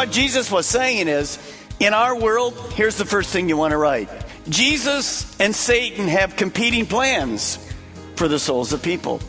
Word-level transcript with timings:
What 0.00 0.10
Jesus 0.10 0.50
was 0.50 0.64
saying 0.64 1.08
is, 1.08 1.38
in 1.78 1.92
our 1.92 2.18
world, 2.18 2.54
here's 2.72 2.96
the 2.96 3.04
first 3.04 3.28
thing 3.28 3.50
you 3.50 3.56
want 3.58 3.72
to 3.72 3.76
write 3.76 4.08
Jesus 4.48 5.38
and 5.38 5.54
Satan 5.54 6.08
have 6.08 6.36
competing 6.36 6.86
plans 6.86 7.58
for 8.16 8.26
the 8.26 8.38
souls 8.38 8.72
of 8.72 8.82
people. 8.82 9.20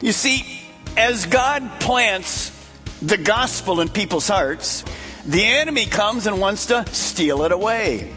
You 0.00 0.12
see, 0.12 0.62
as 0.96 1.26
God 1.26 1.70
plants 1.80 2.50
the 3.02 3.18
gospel 3.18 3.82
in 3.82 3.90
people's 3.90 4.26
hearts, 4.26 4.86
the 5.26 5.44
enemy 5.44 5.84
comes 5.84 6.26
and 6.26 6.40
wants 6.40 6.64
to 6.66 6.86
steal 6.94 7.42
it 7.42 7.52
away. 7.52 8.10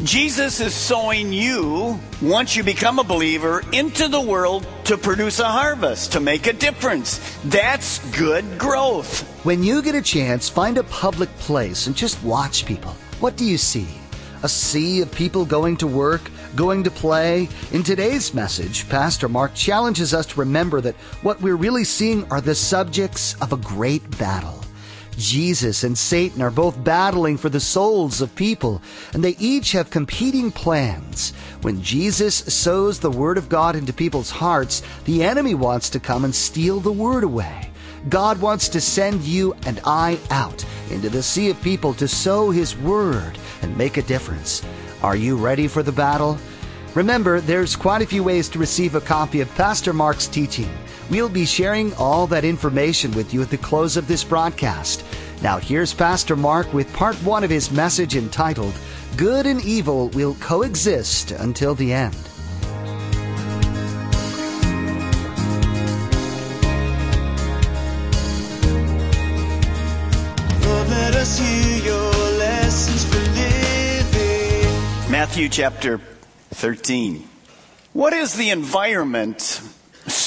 Jesus 0.00 0.60
is 0.60 0.74
sowing 0.74 1.32
you, 1.32 2.00
once 2.20 2.56
you 2.56 2.64
become 2.64 2.98
a 2.98 3.04
believer, 3.04 3.62
into 3.72 4.08
the 4.08 4.20
world 4.20 4.66
to 4.84 4.96
produce 4.96 5.38
a 5.38 5.44
harvest, 5.44 6.12
to 6.12 6.20
make 6.20 6.46
a 6.46 6.52
difference. 6.52 7.38
That's 7.44 7.98
good 8.16 8.58
growth. 8.58 9.22
When 9.44 9.62
you 9.62 9.80
get 9.80 9.94
a 9.94 10.02
chance, 10.02 10.48
find 10.48 10.78
a 10.78 10.84
public 10.84 11.28
place 11.36 11.86
and 11.86 11.94
just 11.94 12.22
watch 12.24 12.66
people. 12.66 12.92
What 13.20 13.36
do 13.36 13.44
you 13.44 13.58
see? 13.58 13.86
A 14.42 14.48
sea 14.48 15.02
of 15.02 15.12
people 15.12 15.44
going 15.44 15.76
to 15.76 15.86
work, 15.86 16.22
going 16.56 16.82
to 16.82 16.90
play. 16.90 17.48
In 17.70 17.84
today's 17.84 18.34
message, 18.34 18.88
Pastor 18.88 19.28
Mark 19.28 19.54
challenges 19.54 20.12
us 20.14 20.26
to 20.26 20.40
remember 20.40 20.80
that 20.80 20.96
what 21.22 21.40
we're 21.40 21.54
really 21.54 21.84
seeing 21.84 22.28
are 22.32 22.40
the 22.40 22.56
subjects 22.56 23.40
of 23.40 23.52
a 23.52 23.56
great 23.56 24.18
battle. 24.18 24.61
Jesus 25.16 25.84
and 25.84 25.96
Satan 25.96 26.42
are 26.42 26.50
both 26.50 26.82
battling 26.82 27.36
for 27.36 27.48
the 27.48 27.60
souls 27.60 28.20
of 28.20 28.34
people, 28.34 28.82
and 29.12 29.22
they 29.22 29.36
each 29.38 29.72
have 29.72 29.90
competing 29.90 30.50
plans. 30.50 31.32
When 31.62 31.82
Jesus 31.82 32.34
sows 32.34 32.98
the 32.98 33.10
Word 33.10 33.38
of 33.38 33.48
God 33.48 33.76
into 33.76 33.92
people's 33.92 34.30
hearts, 34.30 34.82
the 35.04 35.22
enemy 35.22 35.54
wants 35.54 35.90
to 35.90 36.00
come 36.00 36.24
and 36.24 36.34
steal 36.34 36.80
the 36.80 36.92
Word 36.92 37.24
away. 37.24 37.70
God 38.08 38.40
wants 38.40 38.68
to 38.70 38.80
send 38.80 39.22
you 39.22 39.54
and 39.64 39.80
I 39.84 40.18
out 40.30 40.64
into 40.90 41.08
the 41.08 41.22
sea 41.22 41.50
of 41.50 41.62
people 41.62 41.94
to 41.94 42.08
sow 42.08 42.50
His 42.50 42.76
Word 42.76 43.38
and 43.62 43.76
make 43.76 43.96
a 43.96 44.02
difference. 44.02 44.62
Are 45.02 45.16
you 45.16 45.36
ready 45.36 45.68
for 45.68 45.82
the 45.82 45.92
battle? 45.92 46.38
Remember, 46.94 47.40
there's 47.40 47.76
quite 47.76 48.02
a 48.02 48.06
few 48.06 48.22
ways 48.22 48.48
to 48.50 48.58
receive 48.58 48.94
a 48.94 49.00
copy 49.00 49.40
of 49.40 49.54
Pastor 49.54 49.92
Mark's 49.92 50.26
teaching. 50.26 50.70
We'll 51.12 51.28
be 51.28 51.44
sharing 51.44 51.92
all 51.96 52.26
that 52.28 52.42
information 52.42 53.10
with 53.10 53.34
you 53.34 53.42
at 53.42 53.50
the 53.50 53.58
close 53.58 53.98
of 53.98 54.08
this 54.08 54.24
broadcast. 54.24 55.04
Now, 55.42 55.58
here's 55.58 55.92
Pastor 55.92 56.36
Mark 56.36 56.72
with 56.72 56.90
part 56.94 57.16
one 57.16 57.44
of 57.44 57.50
his 57.50 57.70
message 57.70 58.16
entitled, 58.16 58.72
Good 59.18 59.44
and 59.44 59.62
Evil 59.62 60.08
Will 60.08 60.34
Coexist 60.36 61.32
Until 61.32 61.74
the 61.74 61.92
End. 61.92 62.16
Lord, 70.64 70.88
let 70.88 71.14
us 71.14 71.38
hear 71.38 71.92
your 71.92 72.12
lessons 72.38 73.04
for 73.04 73.20
living. 73.34 75.10
Matthew 75.12 75.50
chapter 75.50 76.00
13. 76.52 77.28
What 77.92 78.14
is 78.14 78.32
the 78.32 78.48
environment 78.48 79.60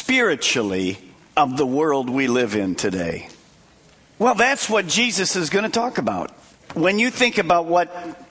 spiritually 0.05 0.99
of 1.35 1.57
the 1.57 1.65
world 1.65 2.11
we 2.11 2.27
live 2.27 2.55
in 2.55 2.75
today? 2.75 3.27
Well, 4.19 4.35
that's 4.35 4.69
what 4.69 4.85
Jesus 4.85 5.35
is 5.35 5.49
going 5.49 5.65
to 5.65 5.71
talk 5.71 5.97
about. 5.97 6.29
When 6.75 6.99
you 6.99 7.09
think 7.09 7.39
about 7.39 7.65
what 7.65 8.23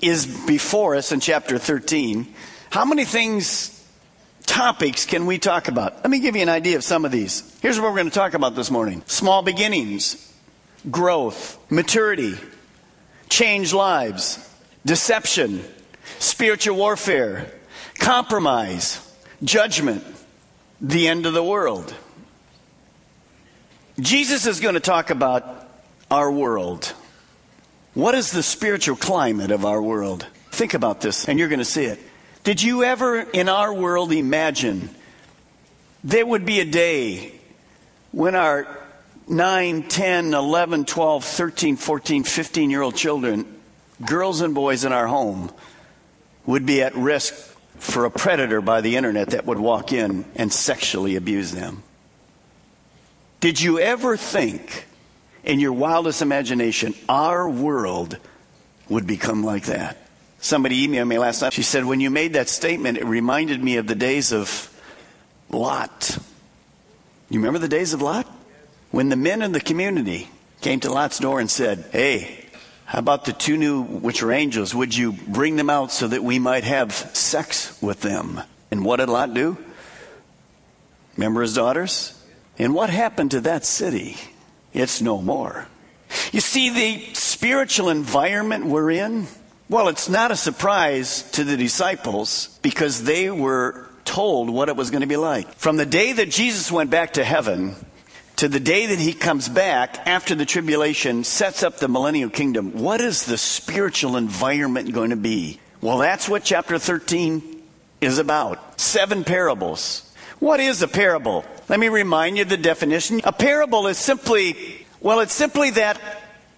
is 0.00 0.24
before 0.46 0.94
us 0.94 1.10
in 1.10 1.18
chapter 1.18 1.58
13, 1.58 2.32
how 2.70 2.84
many 2.84 3.04
things, 3.04 3.84
topics 4.46 5.04
can 5.04 5.26
we 5.26 5.36
talk 5.38 5.66
about? 5.66 5.96
Let 5.96 6.10
me 6.10 6.20
give 6.20 6.36
you 6.36 6.42
an 6.42 6.48
idea 6.48 6.76
of 6.76 6.84
some 6.84 7.04
of 7.04 7.10
these. 7.10 7.58
Here's 7.60 7.80
what 7.80 7.90
we're 7.90 7.98
going 7.98 8.08
to 8.08 8.14
talk 8.14 8.34
about 8.34 8.54
this 8.54 8.70
morning 8.70 9.02
small 9.06 9.42
beginnings, 9.42 10.32
growth, 10.92 11.58
maturity, 11.72 12.36
change 13.28 13.74
lives, 13.74 14.48
deception, 14.84 15.64
spiritual 16.20 16.76
warfare, 16.76 17.50
compromise, 17.98 19.02
judgment, 19.42 20.04
the 20.80 21.08
end 21.08 21.26
of 21.26 21.32
the 21.32 21.42
world. 21.42 21.94
Jesus 23.98 24.46
is 24.46 24.60
going 24.60 24.74
to 24.74 24.80
talk 24.80 25.10
about 25.10 25.66
our 26.10 26.30
world. 26.30 26.92
What 27.94 28.14
is 28.14 28.30
the 28.30 28.42
spiritual 28.42 28.96
climate 28.96 29.50
of 29.50 29.64
our 29.64 29.80
world? 29.80 30.26
Think 30.50 30.74
about 30.74 31.00
this, 31.00 31.28
and 31.28 31.38
you're 31.38 31.48
going 31.48 31.60
to 31.60 31.64
see 31.64 31.84
it. 31.84 31.98
Did 32.44 32.62
you 32.62 32.84
ever 32.84 33.20
in 33.20 33.48
our 33.48 33.72
world 33.72 34.12
imagine 34.12 34.90
there 36.04 36.26
would 36.26 36.44
be 36.44 36.60
a 36.60 36.64
day 36.64 37.32
when 38.12 38.34
our 38.34 38.68
9, 39.28 39.82
10, 39.88 40.34
11, 40.34 40.84
12, 40.84 41.24
13, 41.24 41.76
14, 41.76 42.22
15 42.22 42.70
year 42.70 42.82
old 42.82 42.94
children, 42.94 43.60
girls 44.04 44.40
and 44.40 44.54
boys 44.54 44.84
in 44.84 44.92
our 44.92 45.06
home, 45.06 45.50
would 46.44 46.64
be 46.64 46.82
at 46.82 46.94
risk 46.94 47.55
for 47.78 48.04
a 48.04 48.10
predator 48.10 48.60
by 48.60 48.80
the 48.80 48.96
internet 48.96 49.30
that 49.30 49.46
would 49.46 49.58
walk 49.58 49.92
in 49.92 50.24
and 50.34 50.52
sexually 50.52 51.16
abuse 51.16 51.52
them? 51.52 51.82
Did 53.40 53.60
you 53.60 53.78
ever 53.78 54.16
think 54.16 54.86
in 55.44 55.60
your 55.60 55.72
wildest 55.72 56.22
imagination 56.22 56.94
our 57.08 57.48
world 57.48 58.18
would 58.88 59.06
become 59.06 59.44
like 59.44 59.66
that? 59.66 59.98
Somebody 60.38 60.86
emailed 60.86 61.08
me 61.08 61.18
last 61.18 61.42
night. 61.42 61.52
She 61.52 61.62
said, 61.62 61.84
When 61.84 62.00
you 62.00 62.10
made 62.10 62.34
that 62.34 62.48
statement, 62.48 62.98
it 62.98 63.04
reminded 63.04 63.62
me 63.62 63.76
of 63.76 63.86
the 63.86 63.94
days 63.94 64.32
of 64.32 64.72
Lot. 65.50 66.18
You 67.30 67.40
remember 67.40 67.58
the 67.58 67.68
days 67.68 67.92
of 67.92 68.02
Lot? 68.02 68.26
When 68.90 69.08
the 69.08 69.16
men 69.16 69.42
in 69.42 69.52
the 69.52 69.60
community 69.60 70.28
came 70.60 70.80
to 70.80 70.92
Lot's 70.92 71.18
door 71.18 71.40
and 71.40 71.50
said, 71.50 71.86
Hey, 71.92 72.45
how 72.86 73.00
about 73.00 73.24
the 73.24 73.32
two 73.32 73.56
new, 73.56 73.82
which 73.82 74.22
are 74.22 74.30
angels? 74.30 74.72
Would 74.72 74.96
you 74.96 75.12
bring 75.12 75.56
them 75.56 75.68
out 75.68 75.90
so 75.90 76.06
that 76.06 76.22
we 76.22 76.38
might 76.38 76.62
have 76.62 76.92
sex 76.92 77.76
with 77.82 78.00
them? 78.00 78.40
And 78.70 78.84
what 78.84 78.96
did 78.98 79.08
Lot 79.08 79.34
do? 79.34 79.56
Remember 81.16 81.42
his 81.42 81.54
daughters? 81.54 82.12
And 82.58 82.74
what 82.74 82.88
happened 82.88 83.32
to 83.32 83.40
that 83.40 83.64
city? 83.64 84.16
It's 84.72 85.00
no 85.00 85.20
more. 85.20 85.66
You 86.30 86.40
see, 86.40 86.70
the 86.70 87.14
spiritual 87.14 87.88
environment 87.88 88.66
we're 88.66 88.92
in, 88.92 89.26
well, 89.68 89.88
it's 89.88 90.08
not 90.08 90.30
a 90.30 90.36
surprise 90.36 91.28
to 91.32 91.42
the 91.42 91.56
disciples 91.56 92.56
because 92.62 93.02
they 93.02 93.30
were 93.30 93.88
told 94.04 94.48
what 94.48 94.68
it 94.68 94.76
was 94.76 94.90
going 94.90 95.00
to 95.00 95.08
be 95.08 95.16
like. 95.16 95.52
From 95.54 95.76
the 95.76 95.86
day 95.86 96.12
that 96.12 96.30
Jesus 96.30 96.70
went 96.70 96.90
back 96.90 97.14
to 97.14 97.24
heaven 97.24 97.74
to 98.36 98.48
the 98.48 98.60
day 98.60 98.86
that 98.86 98.98
he 98.98 99.14
comes 99.14 99.48
back 99.48 100.06
after 100.06 100.34
the 100.34 100.44
tribulation, 100.44 101.24
sets 101.24 101.62
up 101.62 101.78
the 101.78 101.88
millennial 101.88 102.30
kingdom, 102.30 102.72
what 102.72 103.00
is 103.00 103.24
the 103.24 103.38
spiritual 103.38 104.16
environment 104.16 104.92
going 104.92 105.10
to 105.10 105.16
be? 105.16 105.58
Well, 105.80 105.98
that's 105.98 106.28
what 106.28 106.44
chapter 106.44 106.78
13 106.78 107.62
is 108.00 108.18
about. 108.18 108.78
Seven 108.78 109.24
parables. 109.24 110.02
What 110.38 110.60
is 110.60 110.82
a 110.82 110.88
parable? 110.88 111.44
Let 111.68 111.80
me 111.80 111.88
remind 111.88 112.36
you 112.36 112.44
the 112.44 112.58
definition. 112.58 113.20
A 113.24 113.32
parable 113.32 113.86
is 113.86 113.96
simply, 113.96 114.86
well, 115.00 115.20
it's 115.20 115.32
simply 115.32 115.70
that 115.70 115.98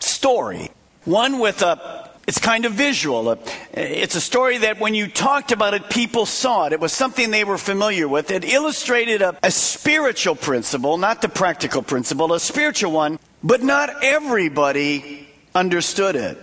story. 0.00 0.70
One 1.04 1.38
with 1.38 1.62
a, 1.62 2.07
it's 2.28 2.38
kind 2.38 2.66
of 2.66 2.72
visual. 2.74 3.30
Uh, 3.30 3.36
it's 3.72 4.14
a 4.14 4.20
story 4.20 4.58
that 4.58 4.78
when 4.78 4.94
you 4.94 5.08
talked 5.08 5.50
about 5.50 5.72
it, 5.72 5.88
people 5.88 6.26
saw 6.26 6.66
it. 6.66 6.74
It 6.74 6.78
was 6.78 6.92
something 6.92 7.30
they 7.30 7.42
were 7.42 7.56
familiar 7.56 8.06
with. 8.06 8.30
It 8.30 8.44
illustrated 8.44 9.22
a, 9.22 9.34
a 9.42 9.50
spiritual 9.50 10.36
principle, 10.36 10.98
not 10.98 11.22
the 11.22 11.30
practical 11.30 11.82
principle, 11.82 12.34
a 12.34 12.38
spiritual 12.38 12.92
one, 12.92 13.18
but 13.42 13.62
not 13.62 14.04
everybody 14.04 15.26
understood 15.54 16.16
it. 16.16 16.36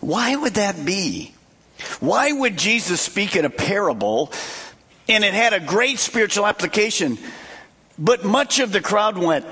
Why 0.00 0.34
would 0.34 0.54
that 0.54 0.86
be? 0.86 1.34
Why 2.00 2.32
would 2.32 2.56
Jesus 2.56 3.02
speak 3.02 3.36
in 3.36 3.44
a 3.44 3.50
parable 3.50 4.32
and 5.06 5.22
it 5.22 5.34
had 5.34 5.52
a 5.52 5.60
great 5.60 5.98
spiritual 5.98 6.46
application? 6.46 7.18
But 7.98 8.24
much 8.24 8.58
of 8.58 8.72
the 8.72 8.80
crowd 8.80 9.18
went, 9.18 9.44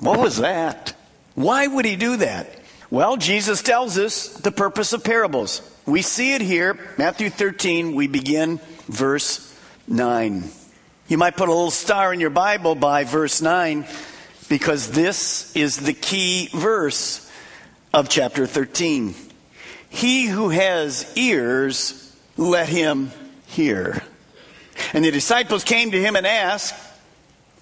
What 0.00 0.18
was 0.18 0.36
that? 0.36 0.94
Why 1.34 1.66
would 1.66 1.86
he 1.86 1.96
do 1.96 2.18
that? 2.18 2.60
Well, 2.94 3.16
Jesus 3.16 3.60
tells 3.60 3.98
us 3.98 4.28
the 4.28 4.52
purpose 4.52 4.92
of 4.92 5.02
parables. 5.02 5.68
We 5.84 6.00
see 6.00 6.34
it 6.34 6.40
here, 6.40 6.78
Matthew 6.96 7.28
13, 7.28 7.96
we 7.96 8.06
begin 8.06 8.60
verse 8.86 9.52
9. 9.88 10.44
You 11.08 11.18
might 11.18 11.36
put 11.36 11.48
a 11.48 11.52
little 11.52 11.72
star 11.72 12.14
in 12.14 12.20
your 12.20 12.30
Bible 12.30 12.76
by 12.76 13.02
verse 13.02 13.42
9 13.42 13.84
because 14.48 14.92
this 14.92 15.56
is 15.56 15.78
the 15.78 15.92
key 15.92 16.48
verse 16.54 17.28
of 17.92 18.08
chapter 18.08 18.46
13. 18.46 19.16
He 19.88 20.26
who 20.26 20.50
has 20.50 21.12
ears, 21.16 22.16
let 22.36 22.68
him 22.68 23.10
hear. 23.46 24.04
And 24.92 25.04
the 25.04 25.10
disciples 25.10 25.64
came 25.64 25.90
to 25.90 26.00
him 26.00 26.14
and 26.14 26.28
asked, 26.28 26.76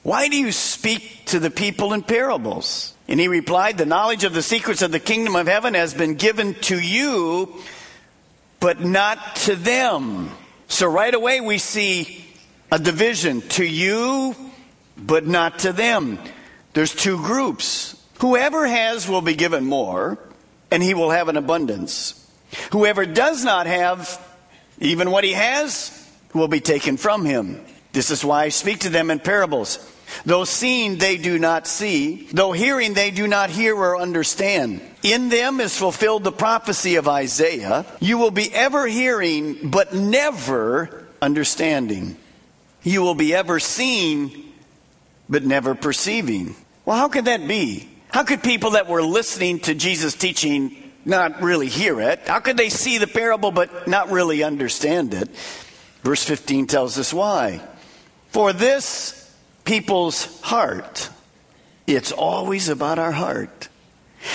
Why 0.02 0.28
do 0.28 0.36
you 0.36 0.52
speak 0.52 1.24
to 1.28 1.38
the 1.38 1.50
people 1.50 1.94
in 1.94 2.02
parables? 2.02 2.92
And 3.12 3.20
he 3.20 3.28
replied, 3.28 3.76
The 3.76 3.84
knowledge 3.84 4.24
of 4.24 4.32
the 4.32 4.42
secrets 4.42 4.80
of 4.80 4.90
the 4.90 4.98
kingdom 4.98 5.36
of 5.36 5.46
heaven 5.46 5.74
has 5.74 5.92
been 5.92 6.14
given 6.14 6.54
to 6.62 6.80
you, 6.80 7.54
but 8.58 8.80
not 8.80 9.36
to 9.36 9.54
them. 9.54 10.30
So 10.68 10.90
right 10.90 11.12
away 11.12 11.42
we 11.42 11.58
see 11.58 12.24
a 12.70 12.78
division 12.78 13.42
to 13.50 13.66
you, 13.66 14.34
but 14.96 15.26
not 15.26 15.58
to 15.58 15.74
them. 15.74 16.18
There's 16.72 16.94
two 16.94 17.18
groups. 17.18 18.02
Whoever 18.20 18.66
has 18.66 19.06
will 19.06 19.20
be 19.20 19.34
given 19.34 19.66
more, 19.66 20.18
and 20.70 20.82
he 20.82 20.94
will 20.94 21.10
have 21.10 21.28
an 21.28 21.36
abundance. 21.36 22.18
Whoever 22.70 23.04
does 23.04 23.44
not 23.44 23.66
have, 23.66 24.18
even 24.80 25.10
what 25.10 25.24
he 25.24 25.32
has, 25.32 26.10
will 26.32 26.48
be 26.48 26.60
taken 26.60 26.96
from 26.96 27.26
him. 27.26 27.62
This 27.92 28.10
is 28.10 28.24
why 28.24 28.44
I 28.44 28.48
speak 28.48 28.80
to 28.80 28.88
them 28.88 29.10
in 29.10 29.18
parables. 29.18 29.86
Though 30.24 30.44
seeing, 30.44 30.98
they 30.98 31.16
do 31.16 31.38
not 31.38 31.66
see. 31.66 32.28
Though 32.32 32.52
hearing, 32.52 32.94
they 32.94 33.10
do 33.10 33.26
not 33.26 33.50
hear 33.50 33.76
or 33.76 34.00
understand. 34.00 34.80
In 35.02 35.28
them 35.28 35.60
is 35.60 35.76
fulfilled 35.76 36.24
the 36.24 36.32
prophecy 36.32 36.96
of 36.96 37.08
Isaiah. 37.08 37.84
You 38.00 38.18
will 38.18 38.30
be 38.30 38.52
ever 38.52 38.86
hearing, 38.86 39.70
but 39.70 39.94
never 39.94 41.06
understanding. 41.20 42.16
You 42.82 43.02
will 43.02 43.14
be 43.14 43.34
ever 43.34 43.60
seeing, 43.60 44.52
but 45.28 45.44
never 45.44 45.74
perceiving. 45.74 46.54
Well, 46.84 46.96
how 46.96 47.08
could 47.08 47.26
that 47.26 47.46
be? 47.46 47.88
How 48.08 48.24
could 48.24 48.42
people 48.42 48.72
that 48.72 48.88
were 48.88 49.02
listening 49.02 49.60
to 49.60 49.74
Jesus' 49.74 50.14
teaching 50.14 50.76
not 51.04 51.42
really 51.42 51.68
hear 51.68 52.00
it? 52.00 52.20
How 52.26 52.40
could 52.40 52.56
they 52.56 52.68
see 52.68 52.98
the 52.98 53.06
parable 53.06 53.50
but 53.50 53.88
not 53.88 54.10
really 54.10 54.42
understand 54.42 55.14
it? 55.14 55.30
Verse 56.02 56.22
15 56.24 56.66
tells 56.66 56.98
us 56.98 57.12
why. 57.14 57.60
For 58.28 58.52
this 58.52 59.21
people's 59.64 60.40
heart, 60.42 61.10
it's 61.86 62.12
always 62.12 62.68
about 62.68 62.98
our 62.98 63.12
heart, 63.12 63.68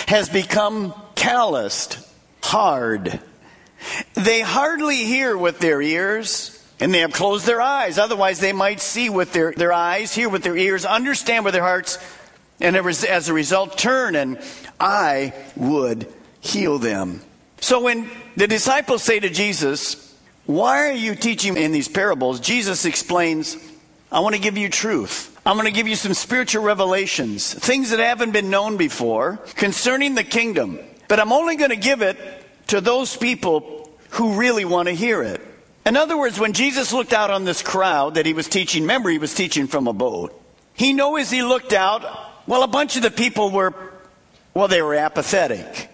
has 0.08 0.30
become 0.30 0.94
calloused, 1.16 2.00
hard. 2.42 3.20
They 4.14 4.42
hardly 4.42 4.98
hear 4.98 5.38
with 5.38 5.60
their 5.60 5.82
ears, 5.82 6.54
and 6.80 6.94
they 6.94 7.00
have 7.00 7.14
closed 7.14 7.46
their 7.46 7.62
eyes. 7.62 7.98
Otherwise, 7.98 8.40
they 8.40 8.54
might 8.54 8.80
see 8.80 9.10
with 9.10 9.34
their, 9.34 9.52
their 9.52 9.74
eyes, 9.74 10.14
hear 10.14 10.30
with 10.30 10.44
their 10.44 10.58
ears, 10.58 10.86
understand 10.86 11.46
with 11.46 11.54
their 11.54 11.64
hearts, 11.64 11.98
and 12.60 12.76
as 12.76 13.30
a 13.30 13.34
result, 13.34 13.78
turn, 13.78 14.16
and 14.16 14.40
I 14.80 15.34
would 15.56 16.12
heal 16.40 16.80
them. 16.80 17.22
So 17.60 17.82
when 17.82 18.10
the 18.36 18.48
disciples 18.48 19.04
say 19.04 19.20
to 19.20 19.30
Jesus, 19.30 20.16
Why 20.46 20.90
are 20.90 20.94
you 20.94 21.16
teaching 21.16 21.58
in 21.58 21.72
these 21.72 21.88
parables? 21.88 22.40
Jesus 22.40 22.86
explains, 22.86 23.58
I 24.12 24.22
want 24.22 24.36
to 24.36 24.42
give 24.42 24.58
you 24.58 24.70
truth. 24.70 25.38
I'm 25.46 25.56
going 25.56 25.66
to 25.66 25.72
give 25.72 25.88
you 25.88 25.96
some 25.96 26.14
spiritual 26.14 26.64
revelations, 26.64 27.54
things 27.54 27.90
that 27.90 28.00
haven't 28.00 28.32
been 28.32 28.50
known 28.50 28.78
before 28.78 29.38
concerning 29.56 30.16
the 30.16 30.24
kingdom. 30.24 30.80
But 31.08 31.20
I'm 31.20 31.34
only 31.34 31.56
going 31.56 31.70
to 31.72 31.78
give 31.78 32.02
it 32.02 32.18
to 32.68 32.82
those 32.82 33.16
people 33.16 33.90
who 34.12 34.34
really 34.34 34.66
want 34.66 34.88
to 34.88 34.94
hear 34.94 35.24
it. 35.24 35.42
In 35.86 35.96
other 35.96 36.18
words, 36.18 36.40
when 36.40 36.54
Jesus 36.54 36.92
looked 36.92 37.14
out 37.14 37.32
on 37.32 37.46
this 37.46 37.62
crowd 37.62 38.16
that 38.16 38.26
he 38.26 38.34
was 38.34 38.48
teaching, 38.48 38.84
remember 38.84 39.10
he 39.10 39.20
was 39.20 39.34
teaching 39.34 39.68
from 39.68 39.88
a 39.88 39.94
boat. 39.94 40.38
He 40.74 40.94
knew 40.94 41.18
as 41.18 41.32
he 41.32 41.44
looked 41.44 41.74
out, 41.74 42.04
well, 42.46 42.64
a 42.64 42.68
bunch 42.68 42.98
of 42.98 43.04
the 43.04 43.12
people 43.12 43.52
were, 43.52 43.74
well, 44.54 44.68
they 44.68 44.82
were 44.82 44.96
apathetic. 44.96 45.90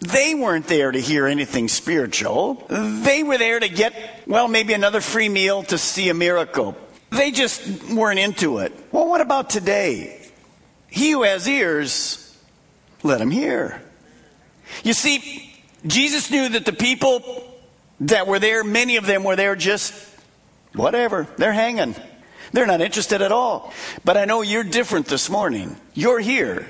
They 0.00 0.34
weren't 0.34 0.66
there 0.66 0.92
to 0.92 1.00
hear 1.00 1.26
anything 1.26 1.68
spiritual. 1.68 2.64
They 2.68 3.22
were 3.22 3.38
there 3.38 3.58
to 3.58 3.68
get, 3.68 3.94
well, 4.26 4.46
maybe 4.46 4.74
another 4.74 5.00
free 5.00 5.28
meal 5.28 5.62
to 5.64 5.78
see 5.78 6.08
a 6.08 6.14
miracle. 6.14 6.76
They 7.16 7.30
just 7.30 7.90
weren't 7.90 8.18
into 8.18 8.58
it. 8.58 8.72
Well, 8.92 9.08
what 9.08 9.20
about 9.20 9.50
today? 9.50 10.28
He 10.88 11.12
who 11.12 11.22
has 11.22 11.48
ears, 11.48 12.36
let 13.02 13.20
him 13.20 13.30
hear. 13.30 13.82
You 14.84 14.92
see, 14.92 15.54
Jesus 15.86 16.30
knew 16.30 16.48
that 16.50 16.64
the 16.64 16.72
people 16.72 17.42
that 18.00 18.26
were 18.26 18.38
there, 18.38 18.64
many 18.64 18.96
of 18.96 19.06
them 19.06 19.24
were 19.24 19.36
there 19.36 19.56
just 19.56 19.94
whatever. 20.74 21.26
They're 21.36 21.52
hanging. 21.52 21.94
They're 22.52 22.66
not 22.66 22.80
interested 22.80 23.22
at 23.22 23.32
all. 23.32 23.72
But 24.04 24.16
I 24.16 24.24
know 24.24 24.42
you're 24.42 24.64
different 24.64 25.06
this 25.06 25.28
morning. 25.30 25.76
You're 25.94 26.20
here. 26.20 26.66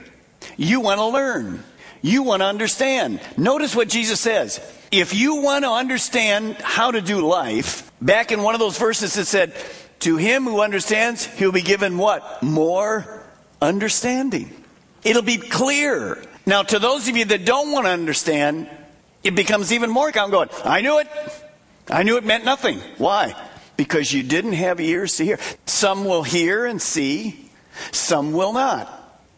You 0.56 0.80
want 0.80 0.98
to 0.98 1.06
learn. 1.06 1.62
You 2.02 2.22
want 2.22 2.42
to 2.42 2.46
understand. 2.46 3.20
Notice 3.36 3.74
what 3.74 3.88
Jesus 3.88 4.20
says. 4.20 4.60
If 4.90 5.14
you 5.14 5.42
want 5.42 5.64
to 5.64 5.70
understand 5.70 6.56
how 6.56 6.92
to 6.92 7.00
do 7.00 7.26
life, 7.26 7.90
back 8.00 8.30
in 8.30 8.42
one 8.42 8.54
of 8.54 8.60
those 8.60 8.78
verses 8.78 9.16
it 9.16 9.26
said, 9.26 9.54
to 10.00 10.16
him 10.16 10.44
who 10.44 10.60
understands, 10.60 11.24
he'll 11.24 11.52
be 11.52 11.62
given 11.62 11.98
what? 11.98 12.42
More 12.42 13.22
understanding. 13.60 14.52
It'll 15.04 15.22
be 15.22 15.38
clear. 15.38 16.22
Now, 16.44 16.62
to 16.62 16.78
those 16.78 17.08
of 17.08 17.16
you 17.16 17.24
that 17.26 17.44
don't 17.44 17.72
want 17.72 17.86
to 17.86 17.90
understand, 17.90 18.68
it 19.22 19.34
becomes 19.34 19.72
even 19.72 19.90
more 19.90 20.10
going, 20.10 20.48
I 20.64 20.80
knew 20.80 20.98
it. 20.98 21.08
I 21.88 22.02
knew 22.02 22.16
it 22.16 22.24
meant 22.24 22.44
nothing. 22.44 22.80
Why? 22.98 23.34
Because 23.76 24.12
you 24.12 24.22
didn't 24.22 24.54
have 24.54 24.80
ears 24.80 25.16
to 25.16 25.24
hear. 25.24 25.38
Some 25.66 26.04
will 26.04 26.22
hear 26.22 26.66
and 26.66 26.80
see, 26.80 27.50
some 27.92 28.32
will 28.32 28.52
not. 28.52 28.92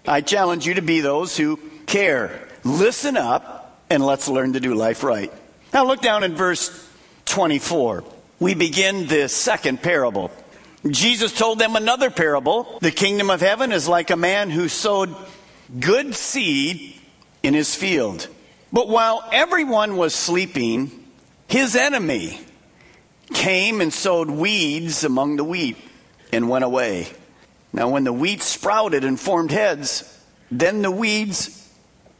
I 0.06 0.20
challenge 0.20 0.66
you 0.66 0.74
to 0.74 0.82
be 0.82 1.00
those 1.00 1.36
who 1.36 1.58
care. 1.86 2.48
Listen 2.64 3.16
up 3.16 3.82
and 3.90 4.04
let's 4.04 4.28
learn 4.28 4.54
to 4.54 4.60
do 4.60 4.74
life 4.74 5.02
right. 5.02 5.32
Now, 5.72 5.84
look 5.84 6.00
down 6.00 6.24
in 6.24 6.34
verse 6.34 6.88
24. 7.26 8.04
We 8.40 8.54
begin 8.54 9.06
the 9.06 9.28
second 9.28 9.82
parable. 9.82 10.30
Jesus 10.86 11.32
told 11.32 11.58
them 11.58 11.76
another 11.76 12.10
parable. 12.10 12.78
The 12.80 12.90
kingdom 12.90 13.30
of 13.30 13.40
heaven 13.40 13.72
is 13.72 13.88
like 13.88 14.10
a 14.10 14.16
man 14.16 14.50
who 14.50 14.68
sowed 14.68 15.14
good 15.78 16.14
seed 16.14 16.94
in 17.42 17.54
his 17.54 17.74
field. 17.74 18.28
But 18.72 18.88
while 18.88 19.26
everyone 19.32 19.96
was 19.96 20.14
sleeping, 20.14 20.90
his 21.48 21.74
enemy 21.74 22.40
came 23.34 23.80
and 23.80 23.92
sowed 23.92 24.30
weeds 24.30 25.04
among 25.04 25.36
the 25.36 25.44
wheat 25.44 25.76
and 26.32 26.48
went 26.48 26.64
away. 26.64 27.08
Now, 27.72 27.88
when 27.90 28.04
the 28.04 28.12
wheat 28.12 28.42
sprouted 28.42 29.04
and 29.04 29.18
formed 29.18 29.50
heads, 29.50 30.04
then 30.50 30.82
the 30.82 30.90
weeds 30.90 31.70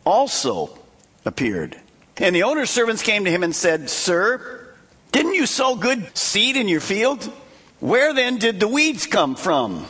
also 0.05 0.79
appeared. 1.25 1.77
And 2.17 2.35
the 2.35 2.43
owner's 2.43 2.71
servants 2.71 3.03
came 3.03 3.25
to 3.25 3.31
him 3.31 3.43
and 3.43 3.55
said, 3.55 3.89
Sir, 3.89 4.75
didn't 5.13 5.35
you 5.35 5.47
sow 5.47 5.77
good 5.77 6.17
seed 6.17 6.57
in 6.57 6.69
your 6.69 6.81
field? 6.81 7.33
Where 7.81 8.13
then 8.13 8.39
did 8.39 8.61
the 8.61 8.69
weeds 8.69 9.07
come 9.07 9.37
from? 9.37 9.87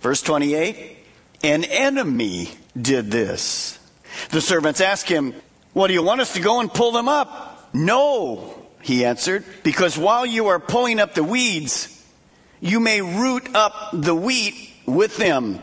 Verse 0.00 0.22
28 0.22 0.96
An 1.42 1.64
enemy 1.64 2.50
did 2.80 3.10
this. 3.10 3.78
The 4.30 4.40
servants 4.40 4.80
asked 4.80 5.08
him, 5.08 5.34
What 5.72 5.88
do 5.88 5.94
you 5.94 6.02
want 6.02 6.20
us 6.20 6.34
to 6.34 6.40
go 6.40 6.60
and 6.60 6.72
pull 6.72 6.92
them 6.92 7.08
up? 7.08 7.70
No, 7.74 8.54
he 8.82 9.04
answered, 9.04 9.44
because 9.62 9.96
while 9.96 10.26
you 10.26 10.48
are 10.48 10.58
pulling 10.60 11.00
up 11.00 11.14
the 11.14 11.24
weeds, 11.24 11.88
you 12.60 12.80
may 12.80 13.00
root 13.00 13.54
up 13.54 13.90
the 13.92 14.14
wheat 14.14 14.54
with 14.86 15.16
them. 15.16 15.60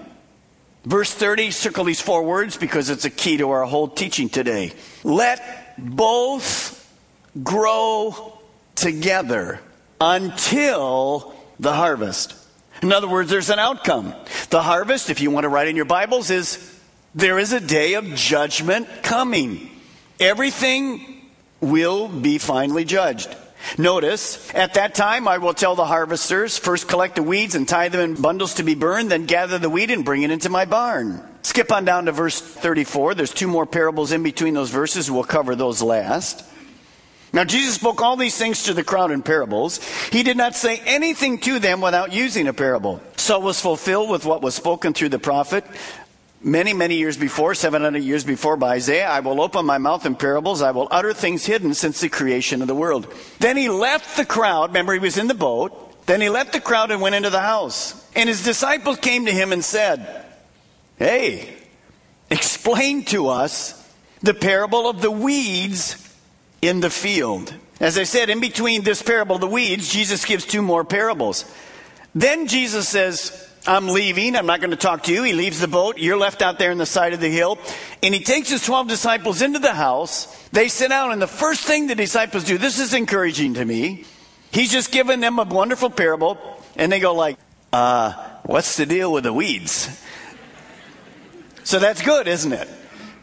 Verse 0.86 1.14
30, 1.14 1.52
circle 1.52 1.84
these 1.84 2.02
four 2.02 2.24
words 2.24 2.58
because 2.58 2.90
it's 2.90 3.06
a 3.06 3.10
key 3.10 3.38
to 3.38 3.52
our 3.52 3.66
whole 3.66 3.88
teaching 3.88 4.30
today. 4.30 4.74
Let 5.04 5.76
both 5.78 6.76
grow 7.44 8.40
together 8.76 9.60
until 10.00 11.36
the 11.60 11.74
harvest. 11.74 12.36
In 12.82 12.94
other 12.94 13.10
words, 13.10 13.30
there's 13.30 13.50
an 13.50 13.60
outcome. 13.60 14.14
The 14.50 14.62
harvest, 14.62 15.10
if 15.10 15.22
you 15.22 15.32
want 15.32 15.44
to 15.44 15.50
write 15.50 15.68
in 15.68 15.76
your 15.76 15.86
Bibles, 15.86 16.30
is 16.30 16.80
there 17.14 17.38
is 17.38 17.52
a 17.52 17.60
day 17.60 17.96
of 17.96 18.16
judgment 18.16 18.88
coming. 19.04 19.70
Everything 20.20 21.22
will 21.60 22.08
be 22.08 22.38
finally 22.38 22.86
judged. 22.86 23.36
Notice, 23.78 24.54
at 24.56 24.76
that 24.76 24.96
time 24.96 25.28
I 25.28 25.38
will 25.38 25.54
tell 25.54 25.76
the 25.76 25.86
harvesters, 25.86 26.58
first 26.58 26.88
collect 26.88 27.18
the 27.18 27.24
weeds 27.24 27.56
and 27.56 27.68
tie 27.68 27.90
them 27.90 28.00
in 28.00 28.22
bundles 28.22 28.56
to 28.56 28.64
be 28.64 28.76
burned, 28.76 29.12
then 29.12 29.26
gather 29.26 29.58
the 29.58 29.70
wheat 29.70 29.92
and 29.92 30.06
bring 30.06 30.24
it 30.24 30.32
into 30.32 30.50
my 30.50 30.64
barn. 30.64 31.22
Skip 31.42 31.72
on 31.72 31.84
down 31.84 32.06
to 32.06 32.14
verse 32.14 32.40
34. 32.40 33.16
There's 33.16 33.34
two 33.34 33.48
more 33.48 33.66
parables 33.66 34.14
in 34.14 34.24
between 34.24 34.54
those 34.54 34.70
verses. 34.70 35.12
We'll 35.12 35.24
cover 35.24 35.56
those 35.56 35.82
last. 35.82 36.46
Now, 37.32 37.44
Jesus 37.44 37.76
spoke 37.76 38.02
all 38.02 38.16
these 38.16 38.38
things 38.38 38.64
to 38.64 38.74
the 38.74 38.84
crowd 38.84 39.12
in 39.12 39.22
parables. 39.22 39.80
He 40.10 40.24
did 40.24 40.38
not 40.38 40.56
say 40.56 40.82
anything 40.86 41.38
to 41.40 41.60
them 41.60 41.80
without 41.82 42.12
using 42.12 42.48
a 42.48 42.54
parable. 42.54 43.02
So 43.18 43.40
it 43.40 43.44
was 43.44 43.62
fulfilled 43.62 44.10
with 44.10 44.26
what 44.26 44.42
was 44.42 44.56
spoken 44.56 44.94
through 44.94 45.10
the 45.10 45.20
prophet 45.20 45.64
many, 46.42 46.74
many 46.74 46.96
years 46.96 47.18
before, 47.18 47.54
700 47.56 48.00
years 48.00 48.24
before 48.24 48.58
by 48.58 48.76
Isaiah, 48.76 49.10
I 49.10 49.20
will 49.20 49.42
open 49.42 49.66
my 49.66 49.78
mouth 49.78 50.06
in 50.06 50.16
parables. 50.16 50.62
I 50.62 50.72
will 50.72 50.88
utter 50.92 51.14
things 51.14 51.46
hidden 51.46 51.74
since 51.74 52.00
the 52.00 52.10
creation 52.10 52.62
of 52.62 52.68
the 52.68 52.76
world. 52.76 53.14
Then 53.40 53.58
he 53.58 53.70
left 53.70 54.18
the 54.18 54.26
crowd. 54.26 54.70
Remember, 54.70 54.94
he 54.94 55.00
was 55.00 55.18
in 55.18 55.28
the 55.28 55.34
boat. 55.34 56.06
Then 56.06 56.22
he 56.22 56.30
left 56.30 56.54
the 56.54 56.62
crowd 56.62 56.92
and 56.92 57.02
went 57.02 57.16
into 57.16 57.30
the 57.30 57.40
house. 57.40 58.08
And 58.16 58.30
his 58.30 58.44
disciples 58.44 58.98
came 58.98 59.26
to 59.26 59.32
him 59.32 59.52
and 59.52 59.64
said, 59.64 60.26
Hey, 60.98 61.54
explain 62.30 63.06
to 63.06 63.28
us 63.28 63.76
the 64.22 64.34
parable 64.34 64.90
of 64.90 65.02
the 65.02 65.12
weeds 65.12 66.09
in 66.62 66.80
the 66.80 66.90
field. 66.90 67.54
As 67.80 67.98
I 67.98 68.04
said, 68.04 68.30
in 68.30 68.40
between 68.40 68.84
this 68.84 69.02
parable 69.02 69.36
of 69.36 69.42
the 69.42 69.48
weeds, 69.48 69.90
Jesus 69.90 70.26
gives 70.26 70.46
two 70.46 70.62
more 70.62 70.84
parables. 70.84 71.46
Then 72.14 72.48
Jesus 72.48 72.90
says, 72.90 73.50
I'm 73.66 73.88
leaving. 73.88 74.36
I'm 74.36 74.46
not 74.46 74.60
going 74.60 74.72
to 74.72 74.78
talk 74.78 75.04
to 75.04 75.14
you. 75.14 75.24
He 75.24 75.34
leaves 75.34 75.60
the 75.60 75.68
boat. 75.68 75.98
You're 75.98 76.18
left 76.18 76.42
out 76.42 76.60
there 76.60 76.72
on 76.72 76.78
the 76.78 76.86
side 76.86 77.14
of 77.14 77.20
the 77.20 77.30
hill. 77.30 77.58
And 78.02 78.14
he 78.14 78.22
takes 78.22 78.50
his 78.50 78.64
12 78.66 78.88
disciples 78.88 79.42
into 79.42 79.60
the 79.60 79.74
house. 79.74 80.28
They 80.50 80.68
sit 80.68 80.90
down, 80.90 81.12
and 81.12 81.22
the 81.22 81.28
first 81.28 81.62
thing 81.62 81.88
the 81.88 81.96
disciples 81.96 82.44
do, 82.44 82.58
this 82.58 82.80
is 82.80 82.94
encouraging 82.94 83.56
to 83.56 83.66
me. 83.66 84.06
He's 84.52 84.72
just 84.72 84.92
given 84.92 85.20
them 85.20 85.40
a 85.40 85.44
wonderful 85.44 85.90
parable, 85.90 86.38
and 86.76 86.92
they 86.92 87.00
go 87.00 87.14
like, 87.14 87.38
uh, 87.72 88.14
what's 88.44 88.78
the 88.78 88.86
deal 88.86 89.14
with 89.14 89.24
the 89.24 89.34
weeds? 89.34 90.04
So 91.64 91.78
that's 91.78 92.02
good, 92.02 92.28
isn't 92.28 92.52
it? 92.52 92.68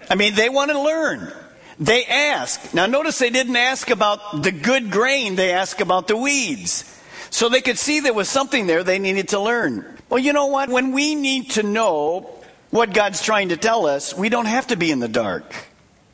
I 0.08 0.14
mean, 0.14 0.36
they 0.36 0.48
want 0.48 0.70
to 0.70 0.80
learn. 0.80 1.32
They 1.78 2.04
ask. 2.04 2.72
Now 2.72 2.86
notice 2.86 3.18
they 3.18 3.30
didn't 3.30 3.56
ask 3.56 3.90
about 3.90 4.42
the 4.42 4.52
good 4.52 4.90
grain, 4.90 5.36
they 5.36 5.52
ask 5.52 5.80
about 5.80 6.08
the 6.08 6.16
weeds. 6.16 6.92
So 7.30 7.48
they 7.48 7.60
could 7.60 7.78
see 7.78 8.00
there 8.00 8.14
was 8.14 8.28
something 8.28 8.66
there 8.66 8.82
they 8.82 8.98
needed 8.98 9.28
to 9.28 9.40
learn. 9.40 9.84
Well, 10.08 10.18
you 10.18 10.32
know 10.32 10.46
what? 10.46 10.68
When 10.68 10.92
we 10.92 11.14
need 11.14 11.50
to 11.52 11.62
know 11.62 12.30
what 12.70 12.94
God's 12.94 13.22
trying 13.22 13.50
to 13.50 13.56
tell 13.56 13.86
us, 13.86 14.14
we 14.16 14.28
don't 14.28 14.46
have 14.46 14.68
to 14.68 14.76
be 14.76 14.90
in 14.90 15.00
the 15.00 15.08
dark. 15.08 15.54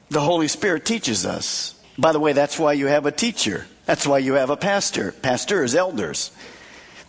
The 0.08 0.20
Holy 0.20 0.48
Spirit 0.48 0.84
teaches 0.84 1.24
us. 1.26 1.78
By 1.98 2.12
the 2.12 2.20
way, 2.20 2.32
that's 2.32 2.58
why 2.58 2.72
you 2.72 2.86
have 2.86 3.06
a 3.06 3.12
teacher. 3.12 3.66
That's 3.84 4.06
why 4.06 4.18
you 4.18 4.34
have 4.34 4.50
a 4.50 4.56
pastor, 4.56 5.12
pastors, 5.12 5.74
elders. 5.74 6.30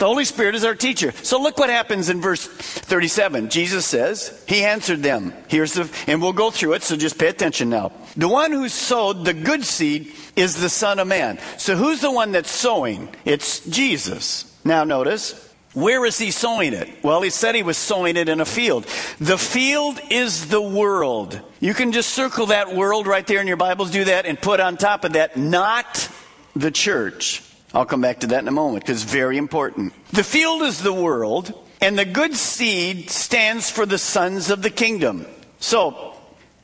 The 0.04 0.10
Holy 0.10 0.26
Spirit 0.26 0.56
is 0.56 0.66
our 0.66 0.76
teacher. 0.76 1.14
So 1.24 1.42
look 1.42 1.58
what 1.58 1.70
happens 1.70 2.10
in 2.10 2.20
verse 2.20 2.46
37. 2.46 3.50
Jesus 3.50 3.86
says, 3.86 4.44
He 4.50 4.66
answered 4.66 5.02
them. 5.02 5.34
Here's 5.48 5.76
the, 5.76 5.90
and 6.08 6.22
we'll 6.22 6.34
go 6.34 6.52
through 6.52 6.74
it, 6.74 6.84
so 6.84 6.98
just 6.98 7.18
pay 7.18 7.30
attention 7.30 7.70
now. 7.70 7.94
The 8.18 8.28
one 8.28 8.52
who 8.52 8.68
sowed 8.68 9.24
the 9.24 9.34
good 9.34 9.64
seed 9.64 10.12
is 10.36 10.60
the 10.60 10.68
Son 10.68 11.00
of 11.00 11.08
Man. 11.08 11.40
So 11.58 11.78
who's 11.78 12.02
the 12.02 12.12
one 12.12 12.34
that's 12.34 12.52
sowing? 12.52 13.16
It's 13.24 13.66
Jesus. 13.66 14.54
Now 14.66 14.84
notice, 14.84 15.56
where 15.74 16.06
is 16.06 16.18
he 16.18 16.32
sowing 16.32 16.74
it? 16.74 17.02
Well, 17.02 17.22
he 17.22 17.30
said 17.30 17.56
he 17.56 17.64
was 17.64 17.78
sowing 17.78 18.18
it 18.18 18.28
in 18.28 18.42
a 18.42 18.46
field. 18.46 18.86
The 19.22 19.38
field 19.38 20.02
is 20.10 20.50
the 20.50 20.62
world. 20.62 21.40
You 21.62 21.74
can 21.74 21.94
just 21.94 22.10
circle 22.10 22.48
that 22.48 22.76
world 22.76 23.08
right 23.08 23.26
there 23.26 23.40
in 23.40 23.48
your 23.48 23.56
Bibles, 23.56 23.90
do 23.90 24.04
that, 24.04 24.26
and 24.26 24.38
put 24.38 24.60
on 24.60 24.76
top 24.76 25.06
of 25.06 25.14
that, 25.14 25.38
not 25.38 26.10
the 26.58 26.72
church. 26.72 27.42
I'll 27.74 27.86
come 27.86 28.02
back 28.02 28.20
to 28.20 28.28
that 28.28 28.42
in 28.42 28.48
a 28.48 28.52
moment 28.52 28.84
because 28.84 29.04
it's 29.04 29.12
very 29.12 29.38
important. 29.38 29.94
The 30.12 30.24
field 30.24 30.62
is 30.62 30.82
the 30.82 30.94
world, 30.94 31.54
and 31.82 31.98
the 31.98 32.06
good 32.06 32.36
seed 32.36 33.10
stands 33.10 33.70
for 33.70 33.86
the 33.86 33.98
sons 33.98 34.52
of 34.52 34.62
the 34.62 34.70
kingdom. 34.70 35.26
So, 35.60 36.14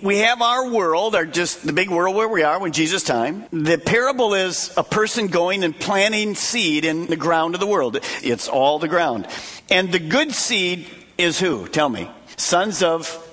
we 0.01 0.19
have 0.19 0.41
our 0.41 0.69
world, 0.69 1.15
our 1.15 1.25
just 1.25 1.65
the 1.65 1.73
big 1.73 1.89
world 1.89 2.15
where 2.15 2.27
we 2.27 2.43
are 2.43 2.59
when 2.59 2.71
Jesus' 2.71 3.03
time. 3.03 3.45
The 3.51 3.77
parable 3.77 4.33
is 4.33 4.71
a 4.77 4.83
person 4.83 5.27
going 5.27 5.63
and 5.63 5.77
planting 5.77 6.35
seed 6.35 6.85
in 6.85 7.07
the 7.07 7.17
ground 7.17 7.53
of 7.53 7.59
the 7.59 7.67
world. 7.67 7.97
It's 8.23 8.47
all 8.47 8.79
the 8.79 8.87
ground. 8.87 9.27
And 9.69 9.91
the 9.91 9.99
good 9.99 10.33
seed 10.33 10.87
is 11.17 11.39
who? 11.39 11.67
Tell 11.67 11.89
me. 11.89 12.09
Sons 12.37 12.81
of. 12.81 13.25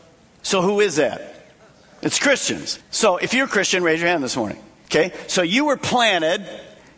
So 0.43 0.61
who 0.63 0.81
is 0.81 0.97
that? 0.97 1.53
It's 2.03 2.19
Christians. 2.19 2.81
So 2.91 3.17
if 3.17 3.33
you're 3.33 3.47
a 3.47 3.49
Christian, 3.49 3.85
raise 3.85 4.01
your 4.01 4.09
hand 4.09 4.25
this 4.25 4.37
morning. 4.37 4.59
Okay? 4.87 5.13
So 5.29 5.43
you 5.43 5.67
were 5.67 5.77
planted 5.77 6.45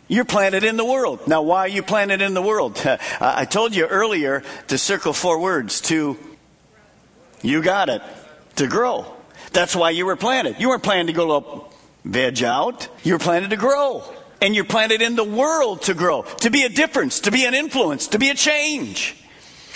you're 0.09 0.25
planted 0.25 0.65
in 0.65 0.75
the 0.75 0.83
world. 0.83 1.27
Now, 1.27 1.43
why 1.43 1.59
are 1.59 1.67
you 1.67 1.83
planted 1.83 2.21
in 2.21 2.33
the 2.33 2.41
world? 2.41 2.81
I 3.21 3.45
told 3.45 3.73
you 3.73 3.85
earlier 3.85 4.43
to 4.67 4.77
circle 4.77 5.13
four 5.13 5.39
words 5.39 5.79
to, 5.81 6.17
you 7.41 7.61
got 7.61 7.87
it, 7.87 8.01
to 8.57 8.67
grow. 8.67 9.05
That's 9.53 9.75
why 9.75 9.91
you 9.91 10.05
were 10.05 10.17
planted. 10.17 10.57
You 10.59 10.69
weren't 10.69 10.83
planted 10.83 11.07
to 11.07 11.13
go 11.13 11.37
up, 11.37 11.73
veg 12.03 12.43
out. 12.43 12.89
You 13.03 13.13
were 13.13 13.19
planted 13.19 13.51
to 13.51 13.55
grow. 13.55 14.03
And 14.41 14.55
you're 14.55 14.65
planted 14.65 15.01
in 15.01 15.15
the 15.15 15.23
world 15.23 15.83
to 15.83 15.93
grow, 15.93 16.23
to 16.23 16.49
be 16.49 16.63
a 16.63 16.69
difference, 16.69 17.21
to 17.21 17.31
be 17.31 17.45
an 17.45 17.53
influence, 17.53 18.07
to 18.07 18.19
be 18.19 18.29
a 18.29 18.35
change. 18.35 19.15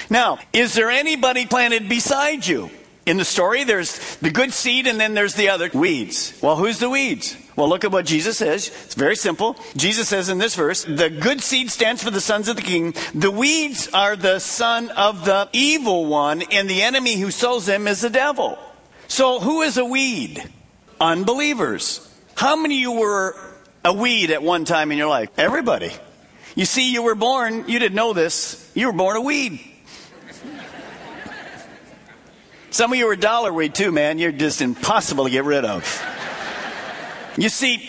Now, 0.09 0.39
is 0.51 0.73
there 0.73 0.89
anybody 0.89 1.45
planted 1.45 1.89
beside 1.89 2.45
you? 2.45 2.69
In 3.05 3.17
the 3.17 3.25
story, 3.25 3.65
there's 3.65 4.15
the 4.17 4.31
good 4.31 4.53
seed 4.53 4.87
and 4.87 4.99
then 4.99 5.13
there's 5.13 5.35
the 5.35 5.49
other 5.49 5.69
weeds. 5.73 6.39
Well, 6.41 6.55
who's 6.55 6.79
the 6.79 6.89
weeds? 6.89 7.35
Well, 7.55 7.67
look 7.67 7.83
at 7.83 7.91
what 7.91 8.05
Jesus 8.05 8.37
says. 8.37 8.69
It's 8.85 8.95
very 8.95 9.17
simple. 9.17 9.57
Jesus 9.75 10.07
says 10.07 10.29
in 10.29 10.37
this 10.37 10.55
verse, 10.55 10.85
the 10.85 11.09
good 11.09 11.41
seed 11.41 11.69
stands 11.69 12.01
for 12.01 12.11
the 12.11 12.21
sons 12.21 12.47
of 12.47 12.55
the 12.55 12.61
king. 12.61 12.95
The 13.13 13.29
weeds 13.29 13.89
are 13.93 14.15
the 14.15 14.39
son 14.39 14.89
of 14.91 15.25
the 15.25 15.49
evil 15.51 16.05
one, 16.05 16.43
and 16.43 16.69
the 16.69 16.81
enemy 16.81 17.17
who 17.17 17.29
sows 17.29 17.65
them 17.65 17.87
is 17.87 18.01
the 18.01 18.09
devil. 18.09 18.57
So, 19.07 19.39
who 19.39 19.61
is 19.61 19.77
a 19.77 19.85
weed? 19.85 20.41
Unbelievers. 20.99 22.09
How 22.35 22.55
many 22.55 22.75
of 22.75 22.81
you 22.81 22.91
were 22.93 23.35
a 23.85 23.93
weed 23.93 24.31
at 24.31 24.41
one 24.41 24.65
time 24.65 24.91
in 24.91 24.97
your 24.97 25.09
life? 25.09 25.29
Everybody. 25.37 25.91
You 26.55 26.65
see, 26.65 26.91
you 26.91 27.03
were 27.03 27.15
born, 27.15 27.67
you 27.67 27.79
didn't 27.79 27.95
know 27.95 28.13
this, 28.13 28.71
you 28.73 28.87
were 28.87 28.93
born 28.93 29.17
a 29.17 29.21
weed. 29.21 29.59
Some 32.73 32.91
of 32.91 32.97
you 32.97 33.07
are 33.07 33.15
dollar 33.15 33.53
weed 33.53 33.75
too, 33.75 33.91
man. 33.91 34.17
You're 34.17 34.31
just 34.31 34.59
impossible 34.59 35.25
to 35.25 35.29
get 35.29 35.43
rid 35.43 35.63
of. 35.63 35.83
You 37.37 37.49
see, 37.49 37.87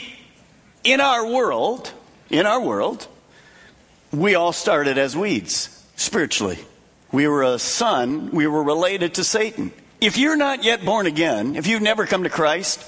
in 0.84 1.00
our 1.00 1.26
world, 1.26 1.90
in 2.28 2.44
our 2.44 2.60
world, 2.60 3.08
we 4.12 4.34
all 4.34 4.52
started 4.52 4.98
as 4.98 5.16
weeds 5.16 5.70
spiritually. 5.96 6.58
We 7.12 7.26
were 7.28 7.44
a 7.44 7.58
son, 7.58 8.30
we 8.32 8.46
were 8.46 8.62
related 8.62 9.14
to 9.14 9.24
Satan. 9.24 9.72
If 10.02 10.18
you're 10.18 10.36
not 10.36 10.64
yet 10.64 10.84
born 10.84 11.06
again, 11.06 11.56
if 11.56 11.66
you've 11.66 11.80
never 11.80 12.04
come 12.04 12.24
to 12.24 12.30
Christ, 12.30 12.84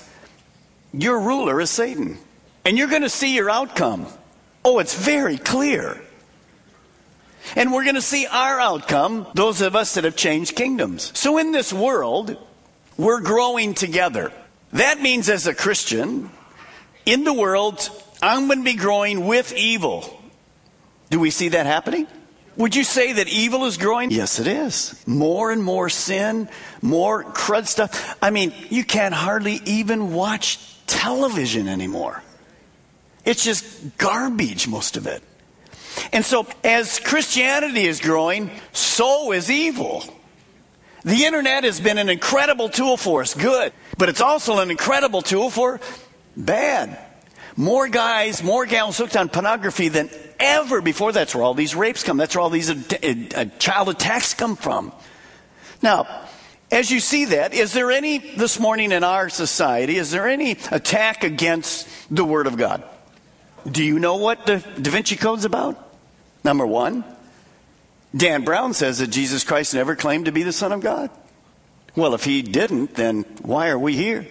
your 0.93 1.19
ruler 1.19 1.62
is 1.62 1.71
Satan. 1.71 2.19
And 2.67 2.76
you're 2.76 2.88
going 2.88 3.03
to 3.03 3.09
see 3.09 3.35
your 3.35 3.49
outcome. 3.49 4.07
Oh, 4.67 4.81
it's 4.81 4.95
very 4.95 5.38
clear. 5.38 5.99
And 7.55 7.73
we're 7.73 7.85
going 7.85 7.95
to 7.95 8.03
see 8.03 8.26
our 8.26 8.59
outcome, 8.61 9.26
those 9.35 9.61
of 9.61 9.76
us 9.76 9.95
that 9.95 10.05
have 10.05 10.17
changed 10.17 10.57
kingdoms. 10.57 11.12
So 11.19 11.38
in 11.38 11.53
this 11.53 11.73
world, 11.73 12.37
we're 12.97 13.21
growing 13.21 13.75
together. 13.75 14.33
That 14.73 15.00
means 15.00 15.29
as 15.29 15.47
a 15.47 15.55
Christian, 15.55 16.31
in 17.05 17.25
the 17.25 17.33
world, 17.33 17.88
I'm 18.21 18.47
going 18.47 18.59
to 18.59 18.65
be 18.65 18.75
growing 18.75 19.26
with 19.26 19.53
evil. 19.53 20.21
Do 21.11 21.21
we 21.21 21.31
see 21.31 21.50
that 21.50 21.67
happening? 21.67 22.07
Would 22.57 22.75
you 22.75 22.85
say 22.85 23.12
that 23.12 23.29
evil 23.29 23.67
is 23.67 23.76
growing? 23.76 24.11
Yes, 24.11 24.41
it 24.41 24.47
is. 24.47 25.00
More 25.07 25.53
and 25.53 25.62
more 25.62 25.88
sin, 25.91 26.49
more 26.81 27.23
crud 27.23 27.67
stuff. 27.67 28.17
I 28.23 28.31
mean, 28.31 28.55
you 28.71 28.83
can't 28.83 29.15
hardly 29.15 29.61
even 29.67 30.15
watch 30.15 30.59
television 30.87 31.69
anymore. 31.69 32.23
It's 33.25 33.45
just 33.45 33.99
garbage, 33.99 34.69
most 34.69 34.97
of 34.97 35.07
it. 35.07 35.23
And 36.12 36.25
so, 36.25 36.46
as 36.64 36.98
Christianity 37.00 37.86
is 37.86 38.00
growing, 38.00 38.50
so 38.72 39.32
is 39.32 39.50
evil. 39.50 40.04
The 41.04 41.25
internet 41.25 41.64
has 41.64 41.80
been 41.80 41.98
an 41.98 42.08
incredible 42.08 42.68
tool 42.68 42.96
for 42.96 43.20
us, 43.22 43.34
good, 43.34 43.72
but 43.96 44.08
it's 44.08 44.20
also 44.20 44.58
an 44.58 44.70
incredible 44.70 45.22
tool 45.22 45.50
for 45.50 45.80
bad. 46.36 46.98
More 47.56 47.88
guys, 47.88 48.42
more 48.42 48.66
gals 48.66 48.98
hooked 48.98 49.16
on 49.16 49.28
pornography 49.28 49.88
than 49.88 50.10
ever 50.38 50.82
before. 50.82 51.12
That's 51.12 51.34
where 51.34 51.44
all 51.44 51.54
these 51.54 51.75
rapes 51.75 52.02
come. 52.02 52.16
That's 52.16 52.34
where 52.34 52.42
all 52.42 52.50
these 52.50 52.70
uh, 52.70 52.75
uh, 53.34 53.44
child 53.58 53.88
attacks 53.88 54.34
come 54.34 54.56
from. 54.56 54.92
Now, 55.80 56.06
as 56.70 56.90
you 56.90 57.00
see 57.00 57.26
that, 57.26 57.54
is 57.54 57.72
there 57.72 57.92
any, 57.92 58.18
this 58.18 58.58
morning 58.58 58.90
in 58.90 59.04
our 59.04 59.28
society, 59.28 59.96
is 59.96 60.10
there 60.10 60.26
any 60.26 60.52
attack 60.72 61.22
against 61.22 61.88
the 62.14 62.25
Word 62.25 62.46
of 62.46 62.56
God? 62.56 62.82
Do 63.70 63.84
you 63.84 63.98
know 63.98 64.16
what 64.16 64.44
the 64.44 64.58
Da 64.58 64.90
Vinci 64.90 65.16
Code's 65.16 65.44
about? 65.44 65.86
Number 66.47 66.65
one, 66.65 67.03
Dan 68.15 68.45
Brown 68.45 68.73
says 68.73 68.99
that 68.99 69.09
Jesus 69.09 69.43
Christ 69.43 69.75
never 69.75 69.97
claimed 69.97 70.26
to 70.26 70.33
be 70.33 70.45
the 70.45 70.53
Son 70.53 70.71
of 70.71 70.81
God. 70.81 71.11
Well, 71.97 72.15
if 72.15 72.23
he 72.23 72.41
didn't, 72.41 72.95
then 72.95 73.23
why 73.43 73.71
are 73.71 73.79
we 73.79 73.97
here? 73.97 74.29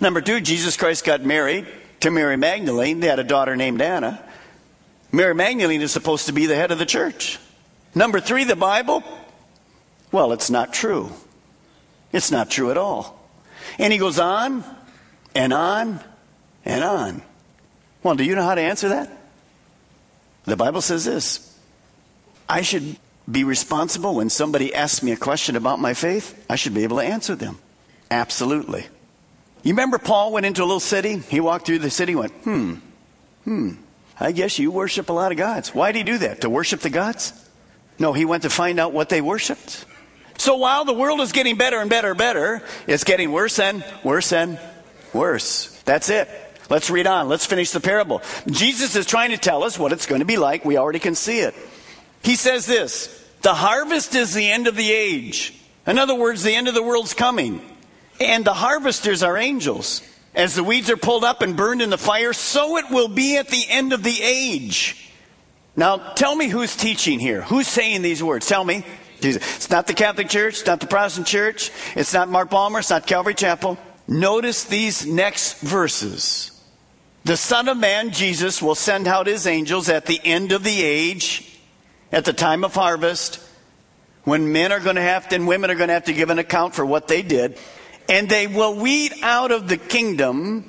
Number 0.00 0.22
two, 0.22 0.40
Jesus 0.40 0.78
Christ 0.78 1.04
got 1.04 1.22
married 1.22 1.66
to 2.00 2.10
Mary 2.10 2.38
Magdalene. 2.38 3.00
They 3.00 3.08
had 3.08 3.18
a 3.18 3.24
daughter 3.24 3.56
named 3.56 3.82
Anna. 3.82 4.24
Mary 5.12 5.34
Magdalene 5.34 5.82
is 5.82 5.92
supposed 5.92 6.28
to 6.28 6.32
be 6.32 6.46
the 6.46 6.56
head 6.56 6.70
of 6.70 6.78
the 6.78 6.86
church. 6.86 7.38
Number 7.94 8.20
three, 8.20 8.44
the 8.44 8.56
Bible. 8.56 9.04
Well, 10.10 10.32
it's 10.32 10.48
not 10.48 10.72
true. 10.72 11.10
It's 12.10 12.30
not 12.30 12.48
true 12.48 12.70
at 12.70 12.78
all. 12.78 13.20
And 13.78 13.92
he 13.92 13.98
goes 13.98 14.18
on 14.18 14.64
and 15.34 15.52
on 15.52 16.00
and 16.64 16.82
on. 16.82 17.20
Well, 18.02 18.14
do 18.14 18.24
you 18.24 18.34
know 18.34 18.44
how 18.44 18.54
to 18.54 18.62
answer 18.62 18.88
that? 18.88 19.14
The 20.46 20.56
Bible 20.56 20.80
says 20.80 21.04
this 21.04 21.49
I 22.50 22.62
should 22.62 22.96
be 23.30 23.44
responsible 23.44 24.16
when 24.16 24.28
somebody 24.28 24.74
asks 24.74 25.02
me 25.02 25.12
a 25.12 25.16
question 25.16 25.56
about 25.56 25.78
my 25.78 25.94
faith? 25.94 26.44
I 26.50 26.56
should 26.56 26.74
be 26.74 26.82
able 26.82 26.96
to 26.98 27.04
answer 27.04 27.36
them. 27.36 27.58
Absolutely. 28.10 28.86
You 29.62 29.72
remember 29.72 29.98
Paul 29.98 30.32
went 30.32 30.46
into 30.46 30.62
a 30.62 30.64
little 30.64 30.80
city? 30.80 31.18
He 31.18 31.38
walked 31.38 31.66
through 31.66 31.78
the 31.78 31.90
city 31.90 32.14
went, 32.14 32.32
hmm, 32.32 32.74
hmm, 33.44 33.72
I 34.18 34.32
guess 34.32 34.58
you 34.58 34.70
worship 34.70 35.10
a 35.10 35.12
lot 35.12 35.32
of 35.32 35.38
gods. 35.38 35.74
Why 35.74 35.92
did 35.92 35.98
he 35.98 36.04
do 36.04 36.18
that? 36.18 36.40
To 36.40 36.50
worship 36.50 36.80
the 36.80 36.90
gods? 36.90 37.32
No, 37.98 38.12
he 38.12 38.24
went 38.24 38.42
to 38.42 38.50
find 38.50 38.80
out 38.80 38.92
what 38.92 39.10
they 39.10 39.20
worshiped. 39.20 39.84
So 40.38 40.56
while 40.56 40.84
the 40.84 40.94
world 40.94 41.20
is 41.20 41.32
getting 41.32 41.56
better 41.56 41.78
and 41.78 41.90
better 41.90 42.10
and 42.10 42.18
better, 42.18 42.62
it's 42.86 43.04
getting 43.04 43.30
worse 43.30 43.58
and 43.58 43.84
worse 44.02 44.32
and 44.32 44.58
worse. 45.12 45.80
That's 45.84 46.08
it. 46.08 46.28
Let's 46.70 46.88
read 46.88 47.06
on. 47.06 47.28
Let's 47.28 47.46
finish 47.46 47.70
the 47.70 47.80
parable. 47.80 48.22
Jesus 48.46 48.96
is 48.96 49.04
trying 49.04 49.30
to 49.30 49.36
tell 49.36 49.62
us 49.64 49.78
what 49.78 49.92
it's 49.92 50.06
going 50.06 50.20
to 50.20 50.26
be 50.26 50.38
like. 50.38 50.64
We 50.64 50.78
already 50.78 51.00
can 51.00 51.14
see 51.14 51.40
it. 51.40 51.54
He 52.22 52.36
says 52.36 52.66
this 52.66 53.08
The 53.42 53.54
harvest 53.54 54.14
is 54.14 54.34
the 54.34 54.50
end 54.50 54.66
of 54.66 54.76
the 54.76 54.90
age. 54.92 55.54
In 55.86 55.98
other 55.98 56.14
words, 56.14 56.42
the 56.42 56.54
end 56.54 56.68
of 56.68 56.74
the 56.74 56.82
world's 56.82 57.14
coming. 57.14 57.60
And 58.20 58.44
the 58.44 58.54
harvesters 58.54 59.22
are 59.22 59.36
angels. 59.36 60.02
As 60.34 60.54
the 60.54 60.62
weeds 60.62 60.90
are 60.90 60.96
pulled 60.96 61.24
up 61.24 61.42
and 61.42 61.56
burned 61.56 61.82
in 61.82 61.90
the 61.90 61.98
fire, 61.98 62.32
so 62.32 62.76
it 62.76 62.84
will 62.90 63.08
be 63.08 63.36
at 63.36 63.48
the 63.48 63.64
end 63.68 63.92
of 63.92 64.04
the 64.04 64.22
age. 64.22 65.10
Now, 65.74 65.96
tell 65.96 66.36
me 66.36 66.46
who's 66.46 66.76
teaching 66.76 67.18
here. 67.18 67.42
Who's 67.42 67.66
saying 67.66 68.02
these 68.02 68.22
words? 68.22 68.46
Tell 68.46 68.64
me. 68.64 68.84
Jesus. 69.20 69.42
It's 69.56 69.70
not 69.70 69.86
the 69.86 69.94
Catholic 69.94 70.28
Church, 70.28 70.60
it's 70.60 70.66
not 70.66 70.80
the 70.80 70.86
Protestant 70.86 71.26
Church, 71.26 71.70
it's 71.94 72.14
not 72.14 72.28
Mark 72.28 72.50
Balmer, 72.50 72.78
it's 72.78 72.90
not 72.90 73.06
Calvary 73.06 73.34
Chapel. 73.34 73.78
Notice 74.08 74.64
these 74.64 75.06
next 75.06 75.60
verses. 75.60 76.50
The 77.24 77.36
Son 77.36 77.68
of 77.68 77.76
Man, 77.76 78.10
Jesus, 78.12 78.62
will 78.62 78.74
send 78.74 79.06
out 79.06 79.26
his 79.26 79.46
angels 79.46 79.88
at 79.88 80.06
the 80.06 80.20
end 80.24 80.52
of 80.52 80.64
the 80.64 80.82
age, 80.82 81.49
at 82.12 82.24
the 82.24 82.32
time 82.32 82.64
of 82.64 82.74
harvest, 82.74 83.40
when 84.24 84.52
men 84.52 84.72
are 84.72 84.80
going 84.80 84.96
to 84.96 85.02
have 85.02 85.28
to, 85.28 85.36
and 85.36 85.46
women 85.46 85.70
are 85.70 85.74
going 85.74 85.88
to 85.88 85.94
have 85.94 86.04
to 86.04 86.12
give 86.12 86.30
an 86.30 86.38
account 86.38 86.74
for 86.74 86.84
what 86.84 87.08
they 87.08 87.22
did. 87.22 87.58
And 88.08 88.28
they 88.28 88.46
will 88.46 88.74
weed 88.74 89.12
out 89.22 89.50
of 89.50 89.68
the 89.68 89.76
kingdom 89.76 90.68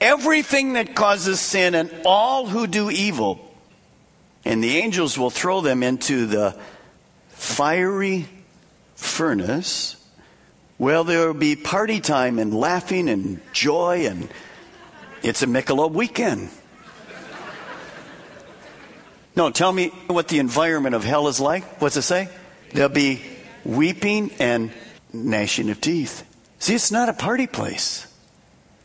everything 0.00 0.74
that 0.74 0.94
causes 0.94 1.40
sin 1.40 1.74
and 1.74 1.90
all 2.04 2.46
who 2.46 2.66
do 2.66 2.90
evil. 2.90 3.40
And 4.44 4.62
the 4.62 4.76
angels 4.76 5.18
will 5.18 5.30
throw 5.30 5.60
them 5.60 5.82
into 5.82 6.26
the 6.26 6.56
fiery 7.30 8.28
furnace. 8.94 9.96
Well, 10.78 11.04
there 11.04 11.26
will 11.26 11.34
be 11.34 11.56
party 11.56 12.00
time 12.00 12.38
and 12.38 12.52
laughing 12.54 13.08
and 13.08 13.40
joy, 13.52 14.06
and 14.06 14.28
it's 15.22 15.42
a 15.42 15.46
Michelob 15.46 15.92
weekend. 15.92 16.50
No, 19.36 19.50
tell 19.50 19.72
me 19.72 19.88
what 20.06 20.28
the 20.28 20.38
environment 20.38 20.94
of 20.94 21.04
hell 21.04 21.28
is 21.28 21.38
like. 21.38 21.80
What's 21.80 21.96
it 21.96 22.02
say? 22.02 22.28
There'll 22.72 22.88
be 22.88 23.22
weeping 23.64 24.30
and 24.38 24.72
gnashing 25.12 25.70
of 25.70 25.80
teeth. 25.80 26.24
See, 26.58 26.74
it's 26.74 26.90
not 26.90 27.08
a 27.08 27.12
party 27.12 27.46
place. 27.46 28.06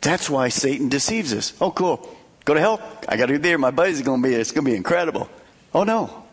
That's 0.01 0.29
why 0.29 0.49
Satan 0.49 0.89
deceives 0.89 1.33
us. 1.33 1.53
Oh, 1.61 1.71
cool. 1.71 2.07
Go 2.43 2.53
to 2.53 2.59
hell. 2.59 2.81
I 3.07 3.17
got 3.17 3.27
to 3.27 3.33
be 3.33 3.37
there. 3.37 3.57
My 3.57 3.71
buddies 3.71 4.01
are 4.01 4.03
going 4.03 4.21
to 4.21 4.27
be. 4.27 4.31
there. 4.31 4.41
It's 4.41 4.51
going 4.51 4.65
to 4.65 4.71
be 4.71 4.75
incredible. 4.75 5.29
Oh 5.73 5.83
no, 5.83 6.23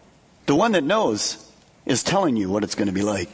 the 0.47 0.55
one 0.55 0.73
that 0.73 0.83
knows 0.83 1.45
is 1.87 2.03
telling 2.03 2.37
you 2.37 2.51
what 2.51 2.65
it's 2.65 2.75
going 2.75 2.89
to 2.89 2.93
be 2.93 3.03
like. 3.03 3.31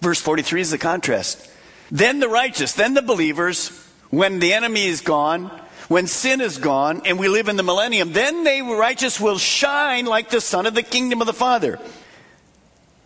Verse 0.00 0.20
43 0.20 0.60
is 0.60 0.70
the 0.70 0.78
contrast. 0.78 1.48
Then 1.90 2.20
the 2.20 2.28
righteous, 2.28 2.72
then 2.72 2.94
the 2.94 3.02
believers, 3.02 3.68
when 4.10 4.40
the 4.40 4.52
enemy 4.52 4.86
is 4.86 5.00
gone, 5.00 5.50
when 5.88 6.06
sin 6.06 6.40
is 6.40 6.58
gone, 6.58 7.02
and 7.04 7.18
we 7.18 7.28
live 7.28 7.48
in 7.48 7.56
the 7.56 7.62
millennium, 7.62 8.12
then 8.12 8.44
they 8.44 8.60
righteous 8.60 9.18
will 9.18 9.38
shine 9.38 10.04
like 10.04 10.30
the 10.30 10.40
sun 10.40 10.66
of 10.66 10.74
the 10.74 10.82
kingdom 10.82 11.20
of 11.20 11.26
the 11.26 11.32
Father. 11.32 11.78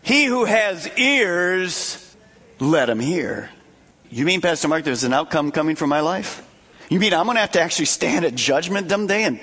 He 0.03 0.25
who 0.25 0.45
has 0.45 0.89
ears, 0.99 2.17
let 2.59 2.91
him 2.91 2.99
hear. 2.99 3.51
You 4.11 4.25
mean, 4.25 4.41
Pastor 4.41 4.69
Mark, 4.69 4.85
there's 4.85 5.05
an 5.05 5.13
outcome 5.13 5.53
coming 5.53 5.77
for 5.77 5.87
my 5.87 6.01
life? 6.01 6.47
You 6.89 6.99
mean 6.99 7.15
I'm 7.15 7.25
going 7.25 7.37
to 7.37 7.41
have 7.41 7.53
to 7.53 7.61
actually 7.61 7.87
stand 7.87 8.25
at 8.25 8.35
judgment 8.35 8.91
someday 8.91 9.23
and 9.23 9.41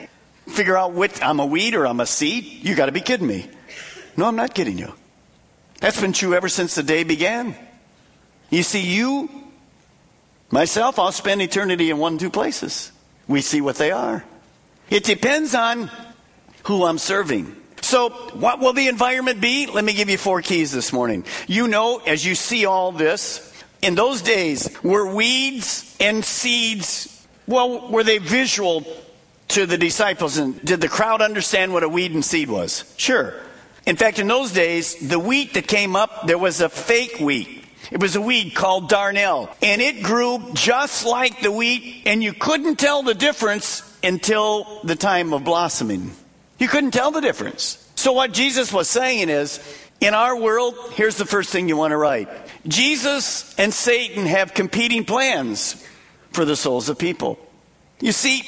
figure 0.48 0.77
out 0.77 0.91
what 0.91 1.24
I'm 1.24 1.39
a 1.39 1.46
weed 1.46 1.75
or 1.75 1.88
I'm 1.88 2.01
a 2.01 2.05
seed? 2.05 2.43
You 2.43 2.75
got 2.75 2.88
to 2.88 2.91
be 2.91 3.02
kidding 3.02 3.25
me. 3.25 3.49
No, 4.17 4.25
I'm 4.25 4.36
not 4.36 4.54
kidding 4.54 4.78
you. 4.78 4.93
That's 5.80 5.99
been 5.99 6.12
true 6.13 6.36
ever 6.36 6.49
since 6.49 6.75
the 6.75 6.84
day 6.84 7.04
began. 7.04 7.56
You 8.49 8.63
see, 8.63 8.82
you, 8.82 9.30
myself, 10.52 10.99
I'll 10.99 11.13
spend 11.13 11.41
eternity 11.41 11.89
in 11.89 11.97
one, 11.97 12.17
two 12.17 12.30
places. 12.30 12.91
We 13.30 13.39
see 13.42 13.62
what 13.62 13.78
they 13.78 13.92
are. 13.92 14.26
It 14.89 15.06
depends 15.06 15.56
on 15.56 15.89
who 16.63 16.84
I'm 16.84 16.98
serving. 16.98 17.56
So, 17.82 18.10
what 18.10 18.60
will 18.60 18.74
the 18.74 18.89
environment 18.89 19.39
be? 19.39 19.68
Let 19.68 19.86
me 19.86 19.94
give 19.94 20.10
you 20.10 20.18
four 20.18 20.42
keys 20.42 20.72
this 20.72 20.92
morning. 20.92 21.24
You 21.48 21.68
know, 21.68 22.00
as 22.06 22.26
you 22.26 22.36
see 22.36 22.65
all 22.65 22.92
this, 22.92 23.46
in 23.82 23.96
those 23.96 24.22
days, 24.22 24.70
were 24.84 25.13
weeds 25.13 25.96
and 26.00 26.26
seeds, 26.26 27.26
well, 27.48 27.89
were 27.89 28.04
they 28.04 28.18
visual 28.18 28.84
to 29.50 29.65
the 29.65 29.78
disciples? 29.78 30.38
And 30.38 30.60
did 30.65 30.82
the 30.82 30.89
crowd 30.89 31.22
understand 31.22 31.72
what 31.72 31.84
a 31.84 31.89
weed 31.89 32.12
and 32.12 32.26
seed 32.26 32.50
was? 32.50 32.94
Sure. 32.98 33.34
In 33.86 33.96
fact, 33.96 34.20
in 34.20 34.28
those 34.28 34.52
days, 34.52 34.96
the 35.08 35.20
wheat 35.20 35.54
that 35.54 35.68
came 35.68 35.96
up, 35.96 36.28
there 36.28 36.38
was 36.38 36.62
a 36.62 36.70
fake 36.70 37.20
wheat. 37.20 37.59
It 37.91 37.99
was 37.99 38.15
a 38.15 38.21
weed 38.21 38.54
called 38.54 38.89
darnel. 38.89 39.49
And 39.62 39.82
it 39.82 40.04
grew 40.04 40.52
just 40.54 41.06
like 41.06 41.41
the 41.41 41.52
wheat, 41.52 42.04
and 42.06 42.23
you 42.23 42.34
couldn't 42.34 42.78
tell 42.78 43.04
the 43.04 43.15
difference 43.15 43.84
until 44.04 44.82
the 44.84 44.95
time 44.95 45.34
of 45.34 45.43
blossoming. 45.43 46.12
You 46.60 46.67
couldn't 46.67 46.91
tell 46.91 47.12
the 47.12 47.21
difference. 47.21 47.86
So, 47.95 48.13
what 48.13 48.32
Jesus 48.32 48.71
was 48.71 48.89
saying 48.89 49.30
is, 49.30 49.60
in 49.99 50.13
our 50.13 50.39
world, 50.39 50.75
here's 50.93 51.17
the 51.17 51.25
first 51.25 51.49
thing 51.49 51.67
you 51.67 51.75
want 51.75 51.91
to 51.91 51.97
write 51.97 52.30
Jesus 52.67 53.54
and 53.58 53.73
Satan 53.73 54.25
have 54.25 54.54
competing 54.54 55.06
plans 55.06 55.86
for 56.32 56.45
the 56.45 56.56
souls 56.56 56.89
of 56.89 56.97
people. 56.97 57.39
You 57.99 58.12
see, 58.12 58.43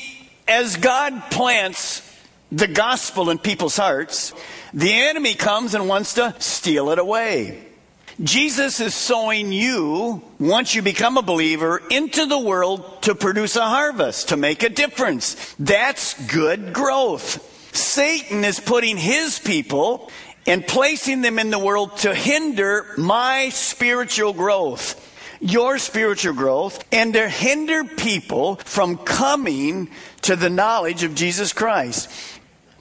as 0.48 0.78
God 0.78 1.32
plants 1.32 2.08
the 2.52 2.68
gospel 2.68 3.30
in 3.30 3.40
people's 3.40 3.78
hearts, 3.78 4.34
the 4.74 4.94
enemy 4.94 5.34
comes 5.34 5.74
and 5.74 5.88
wants 5.88 6.14
to 6.16 6.36
steal 6.40 6.90
it 6.92 7.00
away. 7.00 7.71
Jesus 8.20 8.80
is 8.80 8.94
sowing 8.94 9.52
you, 9.52 10.22
once 10.40 10.76
you 10.76 10.82
become 10.82 11.18
a 11.18 11.22
believer, 11.22 11.82
into 11.90 12.26
the 12.26 12.38
world 12.38 13.02
to 13.04 13.16
produce 13.16 13.56
a 13.56 13.66
harvest, 13.66 14.30
to 14.30 14.38
make 14.38 14.64
a 14.64 14.70
difference. 14.70 15.56
That's 15.58 16.14
good 16.28 16.74
growth. 16.74 17.48
Satan 17.76 18.44
is 18.44 18.60
putting 18.60 18.98
his 18.98 19.40
people 19.40 20.12
and 20.46 20.66
placing 20.66 21.22
them 21.22 21.40
in 21.40 21.52
the 21.52 21.60
world 21.60 21.98
to 21.98 22.14
hinder 22.14 22.86
my 22.98 23.50
spiritual 23.50 24.34
growth, 24.34 25.08
your 25.40 25.78
spiritual 25.78 26.34
growth, 26.34 26.84
and 26.92 27.14
to 27.14 27.30
hinder 27.30 27.84
people 27.84 28.56
from 28.58 28.98
coming 28.98 29.90
to 30.24 30.36
the 30.36 30.50
knowledge 30.50 31.04
of 31.04 31.16
Jesus 31.16 31.54
Christ. 31.54 32.10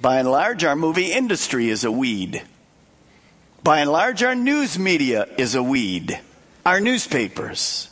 By 0.00 0.18
and 0.18 0.30
large, 0.30 0.64
our 0.64 0.76
movie 0.76 1.12
industry 1.12 1.68
is 1.68 1.84
a 1.84 1.92
weed. 1.92 2.42
By 3.62 3.80
and 3.80 3.92
large, 3.92 4.22
our 4.22 4.34
news 4.34 4.78
media 4.78 5.26
is 5.36 5.54
a 5.54 5.62
weed. 5.62 6.18
Our 6.64 6.80
newspapers. 6.80 7.88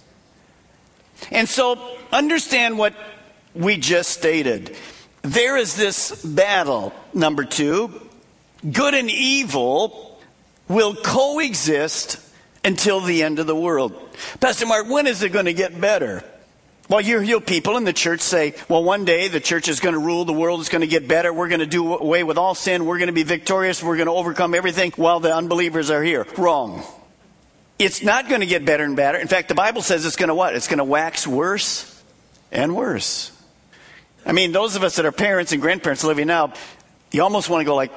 And 1.31 1.48
so, 1.48 1.96
understand 2.12 2.78
what 2.78 2.94
we 3.54 3.76
just 3.76 4.11
stated. 4.11 4.76
There 5.22 5.57
is 5.57 5.74
this 5.74 6.24
battle, 6.24 6.92
number 7.12 7.44
two. 7.44 8.09
Good 8.70 8.94
and 8.94 9.11
evil 9.11 10.20
will 10.68 10.94
coexist 10.94 12.20
until 12.64 13.00
the 13.00 13.22
end 13.22 13.38
of 13.38 13.46
the 13.46 13.57
world. 13.57 13.94
Pastor 14.40 14.66
Mark, 14.66 14.88
when 14.88 15.07
is 15.07 15.22
it 15.22 15.33
going 15.33 15.46
to 15.46 15.52
get 15.52 15.81
better? 15.81 16.24
Well, 16.88 17.03
you 17.03 17.20
hear 17.20 17.38
people 17.40 17.77
in 17.77 17.85
the 17.85 17.92
church 17.92 18.22
say, 18.22 18.55
well, 18.66 18.83
one 18.83 19.05
day 19.05 19.29
the 19.29 19.40
church 19.40 19.68
is 19.68 19.79
going 19.79 19.92
to 19.92 19.98
rule, 19.98 20.24
the 20.24 20.33
world 20.33 20.61
is 20.62 20.70
going 20.70 20.81
to 20.81 20.87
get 20.87 21.07
better, 21.07 21.31
we're 21.33 21.48
going 21.48 21.61
to 21.61 21.66
do 21.66 21.94
away 21.94 22.24
with 22.24 22.38
all 22.38 22.55
sin, 22.55 22.87
we're 22.87 22.96
going 22.96 23.09
to 23.09 23.12
be 23.12 23.24
victorious, 23.24 23.83
we're 23.83 23.96
going 23.96 24.07
to 24.07 24.12
overcome 24.12 24.55
everything 24.55 24.92
while 24.96 25.20
the 25.20 25.35
unbelievers 25.35 25.90
are 25.90 26.03
here. 26.03 26.27
Wrong. 26.38 26.83
It's 27.79 28.03
not 28.03 28.31
going 28.31 28.40
to 28.40 28.46
get 28.46 28.64
better 28.64 28.85
and 28.85 28.96
better. 28.96 29.18
In 29.18 29.29
fact, 29.29 29.48
the 29.48 29.55
Bible 29.55 29.83
says 29.83 30.07
it's 30.07 30.16
going 30.16 30.31
to 30.31 30.35
what? 30.35 30.57
It's 30.57 30.66
going 30.66 30.79
to 30.79 30.85
wax 30.85 31.27
worse 31.27 32.03
and 32.51 32.74
worse. 32.74 33.33
I 34.24 34.33
mean, 34.33 34.53
those 34.53 34.74
of 34.74 34.83
us 34.83 34.96
that 34.96 35.05
are 35.05 35.12
parents 35.12 35.53
and 35.53 35.61
grandparents 35.61 36.05
living 36.05 36.27
now, 36.27 36.55
you 37.12 37.22
almost 37.22 37.51
want 37.51 37.61
to 37.61 37.64
go 37.66 37.74
like, 37.74 37.92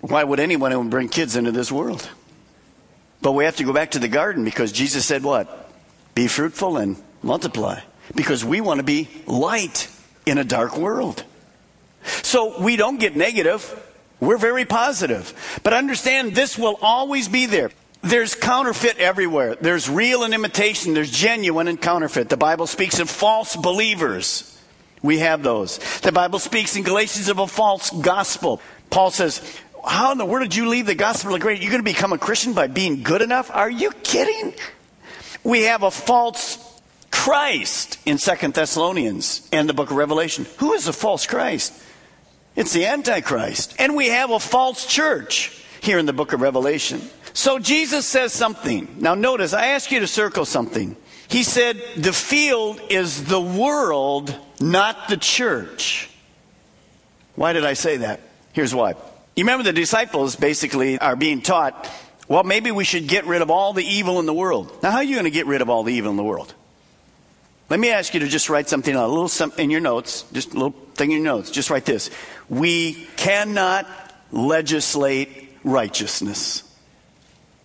why 0.00 0.24
would 0.24 0.40
anyone 0.40 0.90
bring 0.90 1.08
kids 1.08 1.36
into 1.36 1.52
this 1.52 1.70
world? 1.70 2.08
But 3.20 3.32
we 3.32 3.44
have 3.44 3.56
to 3.56 3.64
go 3.64 3.72
back 3.72 3.92
to 3.92 4.00
the 4.00 4.08
garden 4.08 4.44
because 4.44 4.72
Jesus 4.72 5.06
said 5.06 5.22
what? 5.22 5.70
Be 6.14 6.26
fruitful 6.26 6.76
and 6.76 7.00
multiply 7.22 7.80
because 8.14 8.44
we 8.44 8.60
want 8.60 8.78
to 8.78 8.84
be 8.84 9.08
light 9.26 9.88
in 10.26 10.38
a 10.38 10.44
dark 10.44 10.76
world. 10.76 11.24
So 12.04 12.60
we 12.60 12.76
don't 12.76 12.98
get 12.98 13.16
negative. 13.16 13.80
We're 14.20 14.38
very 14.38 14.64
positive. 14.64 15.60
But 15.62 15.72
understand 15.72 16.34
this 16.34 16.58
will 16.58 16.78
always 16.80 17.28
be 17.28 17.46
there. 17.46 17.70
There's 18.02 18.34
counterfeit 18.34 18.98
everywhere. 18.98 19.54
There's 19.54 19.88
real 19.88 20.24
and 20.24 20.34
imitation. 20.34 20.94
There's 20.94 21.10
genuine 21.10 21.68
and 21.68 21.80
counterfeit. 21.80 22.28
The 22.28 22.36
Bible 22.36 22.66
speaks 22.66 22.98
of 22.98 23.08
false 23.08 23.54
believers. 23.54 24.48
We 25.02 25.18
have 25.18 25.42
those. 25.42 25.78
The 26.00 26.12
Bible 26.12 26.38
speaks 26.38 26.76
in 26.76 26.82
Galatians 26.82 27.28
of 27.28 27.38
a 27.38 27.46
false 27.46 27.90
gospel. 27.90 28.60
Paul 28.90 29.10
says, 29.10 29.40
How 29.84 30.12
in 30.12 30.18
the 30.18 30.24
world 30.24 30.44
did 30.44 30.56
you 30.56 30.68
leave 30.68 30.86
the 30.86 30.94
gospel 30.96 31.34
of 31.34 31.40
grace? 31.40 31.60
You're 31.60 31.70
going 31.70 31.82
to 31.82 31.90
become 31.90 32.12
a 32.12 32.18
Christian 32.18 32.52
by 32.52 32.66
being 32.66 33.02
good 33.02 33.22
enough? 33.22 33.50
Are 33.52 33.70
you 33.70 33.90
kidding? 34.02 34.54
We 35.44 35.62
have 35.62 35.82
a 35.82 35.90
false 35.90 36.56
Christ 37.22 38.00
in 38.04 38.18
Second 38.18 38.54
Thessalonians 38.54 39.48
and 39.52 39.68
the 39.68 39.74
book 39.74 39.92
of 39.92 39.96
Revelation. 39.96 40.44
Who 40.58 40.72
is 40.72 40.86
the 40.86 40.92
false 40.92 41.24
Christ? 41.24 41.72
It's 42.56 42.72
the 42.72 42.86
Antichrist. 42.86 43.76
And 43.78 43.94
we 43.94 44.08
have 44.08 44.32
a 44.32 44.40
false 44.40 44.84
church 44.86 45.64
here 45.80 46.00
in 46.00 46.06
the 46.06 46.12
book 46.12 46.32
of 46.32 46.40
Revelation. 46.40 47.00
So 47.32 47.60
Jesus 47.60 48.06
says 48.06 48.32
something. 48.32 48.96
Now 48.98 49.14
notice, 49.14 49.52
I 49.52 49.66
ask 49.66 49.92
you 49.92 50.00
to 50.00 50.08
circle 50.08 50.44
something. 50.44 50.96
He 51.28 51.44
said, 51.44 51.80
the 51.96 52.12
field 52.12 52.80
is 52.90 53.22
the 53.22 53.40
world, 53.40 54.36
not 54.60 55.08
the 55.08 55.16
church. 55.16 56.10
Why 57.36 57.52
did 57.52 57.64
I 57.64 57.74
say 57.74 57.98
that? 57.98 58.18
Here's 58.52 58.74
why. 58.74 58.96
You 59.36 59.44
remember 59.44 59.62
the 59.62 59.72
disciples 59.72 60.34
basically 60.34 60.98
are 60.98 61.14
being 61.14 61.40
taught, 61.40 61.88
well, 62.26 62.42
maybe 62.42 62.72
we 62.72 62.82
should 62.82 63.06
get 63.06 63.26
rid 63.26 63.42
of 63.42 63.50
all 63.52 63.74
the 63.74 63.84
evil 63.84 64.18
in 64.18 64.26
the 64.26 64.34
world. 64.34 64.76
Now, 64.82 64.90
how 64.90 64.96
are 64.96 65.04
you 65.04 65.14
going 65.14 65.22
to 65.26 65.30
get 65.30 65.46
rid 65.46 65.62
of 65.62 65.70
all 65.70 65.84
the 65.84 65.94
evil 65.94 66.10
in 66.10 66.16
the 66.16 66.24
world? 66.24 66.52
Let 67.72 67.80
me 67.80 67.88
ask 67.88 68.12
you 68.12 68.20
to 68.20 68.28
just 68.28 68.50
write 68.50 68.68
something 68.68 68.94
a 68.94 69.08
little 69.08 69.50
in 69.56 69.70
your 69.70 69.80
notes, 69.80 70.26
just 70.30 70.50
a 70.50 70.52
little 70.52 70.74
thing 70.92 71.10
in 71.10 71.22
your 71.22 71.36
notes. 71.36 71.50
Just 71.50 71.70
write 71.70 71.86
this. 71.86 72.10
We 72.50 73.06
cannot 73.16 73.86
legislate 74.30 75.48
righteousness. 75.64 76.64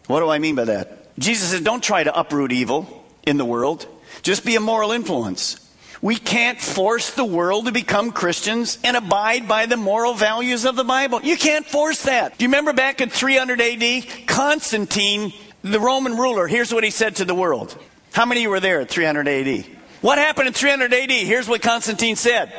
What 0.06 0.22
do 0.22 0.30
I 0.30 0.40
mean 0.40 0.56
by 0.56 0.64
that? 0.64 1.14
Jesus 1.20 1.50
said, 1.50 1.66
don't 1.66 1.84
try 1.84 2.06
to 2.06 2.18
uproot 2.18 2.54
evil 2.54 3.06
in 3.24 3.36
the 3.36 3.44
world. 3.44 3.86
Just 4.22 4.46
be 4.46 4.56
a 4.56 4.62
moral 4.62 4.94
influence. 4.94 5.60
We 6.02 6.16
can't 6.16 6.62
force 6.62 7.12
the 7.12 7.26
world 7.26 7.66
to 7.66 7.74
become 7.74 8.14
Christians 8.14 8.78
and 8.86 8.96
abide 8.96 9.46
by 9.46 9.66
the 9.66 9.76
moral 9.76 10.14
values 10.14 10.64
of 10.64 10.78
the 10.78 10.86
Bible. 10.86 11.20
You 11.22 11.36
can't 11.36 11.66
force 11.66 12.04
that. 12.04 12.38
Do 12.38 12.46
you 12.46 12.48
remember 12.48 12.72
back 12.72 13.02
in 13.02 13.10
300 13.10 13.60
AD? 13.60 14.26
Constantine, 14.26 15.34
the 15.64 15.82
Roman 15.82 16.16
ruler, 16.16 16.48
here's 16.48 16.74
what 16.74 16.86
he 16.86 16.92
said 16.92 17.18
to 17.18 17.26
the 17.26 17.36
world. 17.36 17.78
How 18.14 18.26
many 18.26 18.48
were 18.48 18.62
there 18.62 18.80
at 18.80 18.90
300 18.90 19.28
AD? 19.28 19.77
What 20.02 20.18
happened 20.18 20.48
in 20.48 20.54
300 20.54 20.94
AD? 20.94 21.12
Here's 21.12 21.48
what 21.48 21.62
Constantine 21.62 22.16
said. 22.16 22.52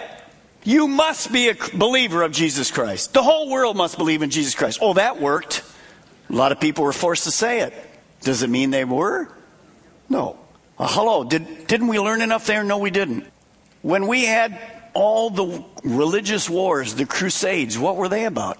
You 0.65 0.89
must 0.89 1.33
be 1.33 1.49
a 1.49 1.57
believer 1.75 2.23
of 2.23 2.33
Jesus 2.33 2.71
Christ. 2.71 3.13
The 3.13 3.23
whole 3.23 3.49
world 3.49 3.77
must 3.77 3.97
believe 3.97 4.23
in 4.23 4.31
Jesus 4.31 4.55
Christ. 4.55 4.81
Oh, 4.83 4.95
that 4.95 5.21
worked. 5.21 5.63
A 6.29 6.33
lot 6.33 6.53
of 6.53 6.61
people 6.61 6.85
were 6.85 6.93
forced 6.93 7.25
to 7.25 7.31
say 7.31 7.61
it. 7.61 7.73
Does 8.23 8.43
it 8.43 8.51
mean 8.51 8.71
they 8.71 8.85
were? 8.85 9.29
No. 10.09 10.39
Uh, 10.79 10.89
hello, 10.89 11.25
did, 11.25 11.67
didn't 11.67 11.89
we 11.89 11.99
learn 11.99 12.23
enough 12.23 12.47
there? 12.47 12.63
No, 12.65 12.79
we 12.79 12.91
didn't. 12.91 13.25
When 13.83 14.07
we 14.07 14.25
had 14.25 14.59
all 14.95 15.31
the 15.31 15.65
religious 15.85 16.51
wars, 16.51 16.95
the 16.95 17.07
crusades, 17.07 17.79
what 17.79 17.97
were 17.97 18.09
they 18.09 18.25
about? 18.25 18.59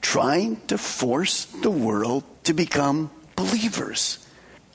Trying 0.00 0.60
to 0.66 0.78
force 0.78 1.44
the 1.46 1.70
world 1.70 2.24
to 2.44 2.54
become 2.54 3.10
believers. 3.36 4.24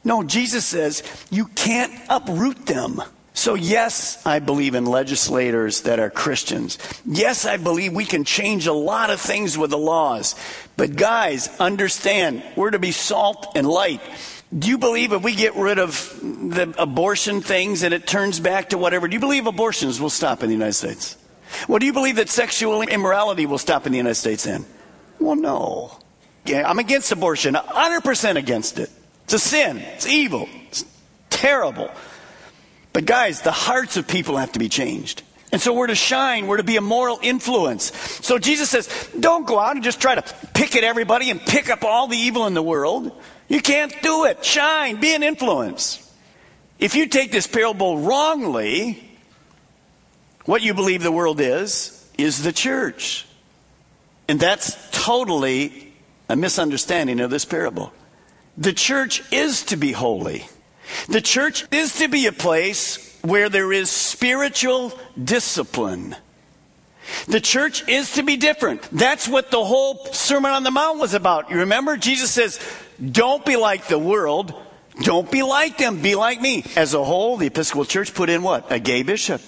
No, 0.03 0.23
Jesus 0.23 0.65
says 0.65 1.03
you 1.29 1.45
can't 1.45 1.93
uproot 2.09 2.65
them. 2.65 3.01
So, 3.34 3.54
yes, 3.54 4.26
I 4.26 4.39
believe 4.39 4.76
in 4.76 4.86
legislators 4.86 5.82
that 5.82 6.00
are 6.00 6.10
Christians. 6.10 6.78
Yes, 7.06 7.46
I 7.46 7.58
believe 7.58 7.94
we 7.94 8.04
can 8.04 8.26
change 8.26 8.67
a 8.67 8.74
lot 8.74 9.10
of 9.10 9.22
things 9.22 9.58
with 9.58 9.70
the 9.72 9.78
laws. 9.78 10.36
But, 10.76 10.98
guys, 10.98 11.48
understand, 11.60 12.44
we're 12.58 12.72
to 12.72 12.80
be 12.80 12.91
salt 12.91 13.54
and 13.56 13.67
light. 13.67 14.02
Do 14.58 14.67
you 14.67 14.78
believe 14.78 15.13
if 15.13 15.24
we 15.24 15.34
get 15.34 15.56
rid 15.56 15.80
of 15.80 16.20
the 16.22 16.74
abortion 16.78 17.39
things 17.41 17.84
and 17.84 17.94
it 17.94 18.06
turns 18.06 18.41
back 18.41 18.70
to 18.70 18.78
whatever, 18.78 19.08
do 19.08 19.13
you 19.13 19.20
believe 19.22 19.48
abortions 19.48 20.02
will 20.02 20.10
stop 20.10 20.44
in 20.44 20.50
the 20.50 20.56
United 20.56 20.74
States? 20.74 21.17
Well, 21.70 21.80
do 21.80 21.86
you 21.86 21.94
believe 21.94 22.17
that 22.17 22.30
sexual 22.30 22.82
immorality 22.82 23.46
will 23.46 23.58
stop 23.58 23.86
in 23.86 23.94
the 23.94 23.98
United 23.98 24.15
States 24.15 24.44
then? 24.44 24.65
Well, 25.20 25.36
no. 25.36 25.98
Yeah, 26.46 26.70
I'm 26.70 26.80
against 26.80 27.12
abortion, 27.12 27.54
100% 27.54 28.36
against 28.36 28.78
it. 28.80 28.89
It's 29.24 29.34
a 29.34 29.39
sin, 29.39 29.78
it's 29.78 30.08
evil, 30.08 30.50
it's 30.67 30.84
terrible. 31.30 31.89
But, 32.93 33.06
guys, 33.06 33.41
the 33.41 33.51
hearts 33.51 33.97
of 33.97 34.08
people 34.08 34.38
have 34.38 34.51
to 34.54 34.60
be 34.60 34.69
changed. 34.69 35.23
And 35.51 35.62
so 35.62 35.73
we're 35.73 35.88
to 35.88 35.95
shine, 35.95 36.47
we're 36.47 36.58
to 36.58 36.63
be 36.63 36.77
a 36.77 36.82
moral 36.82 37.19
influence. 37.21 37.91
So 38.25 38.39
Jesus 38.39 38.69
says, 38.69 39.10
don't 39.19 39.45
go 39.45 39.60
out 39.60 39.75
and 39.75 39.84
just 39.84 39.99
try 39.99 40.15
to 40.15 40.23
pick 40.54 40.77
at 40.77 40.84
everybody 40.84 41.30
and 41.30 41.41
pick 41.41 41.69
up 41.69 41.84
all 41.84 42.08
the 42.08 42.17
evil 42.17 42.47
in 42.47 42.54
the 42.54 42.63
world. 42.63 43.12
You 43.49 43.62
can't 43.62 43.93
do 44.01 44.25
it. 44.25 44.45
Shine, 44.45 45.01
be 45.01 45.13
an 45.13 45.23
influence. 45.23 46.10
If 46.80 46.95
you 46.95 47.08
take 47.08 47.32
this 47.34 47.47
parable 47.47 47.99
wrongly, 47.99 49.04
what 50.45 50.62
you 50.62 50.73
believe 50.73 51.04
the 51.04 51.12
world 51.12 51.41
is, 51.41 52.10
is 52.17 52.43
the 52.43 52.54
church. 52.54 53.27
And 54.30 54.39
that's 54.39 54.77
totally 54.91 55.93
a 56.30 56.38
misunderstanding 56.38 57.19
of 57.19 57.30
this 57.30 57.43
parable. 57.43 57.91
The 58.58 58.71
church 58.71 59.21
is 59.34 59.63
to 59.63 59.75
be 59.75 59.91
holy. 59.91 60.45
The 61.08 61.21
church 61.21 61.65
is 61.71 61.97
to 61.99 62.08
be 62.08 62.27
a 62.27 62.32
place 62.32 63.17
where 63.21 63.49
there 63.49 63.71
is 63.71 63.89
spiritual 63.89 64.97
discipline. 65.21 66.15
The 67.27 67.41
church 67.41 67.88
is 67.88 68.13
to 68.13 68.23
be 68.23 68.38
different. 68.38 68.82
That's 68.91 69.27
what 69.27 69.51
the 69.51 69.63
whole 69.63 70.06
Sermon 70.13 70.51
on 70.51 70.63
the 70.63 70.71
Mount 70.71 70.99
was 70.99 71.13
about. 71.13 71.49
You 71.49 71.60
remember? 71.60 71.97
Jesus 71.97 72.32
says, 72.32 72.60
don't 73.04 73.45
be 73.45 73.58
like 73.58 73.88
the 73.88 73.99
world. 73.99 74.54
Don't 75.01 75.30
be 75.32 75.43
like 75.43 75.77
them. 75.77 76.01
Be 76.01 76.15
like 76.15 76.39
me. 76.39 76.63
As 76.75 76.93
a 76.93 77.04
whole, 77.04 77.38
the 77.38 77.47
Episcopal 77.47 77.86
Church 77.86 78.13
put 78.13 78.30
in 78.30 78.43
what? 78.43 78.71
A 78.71 78.80
gay 78.80 79.04
bishop. 79.04 79.41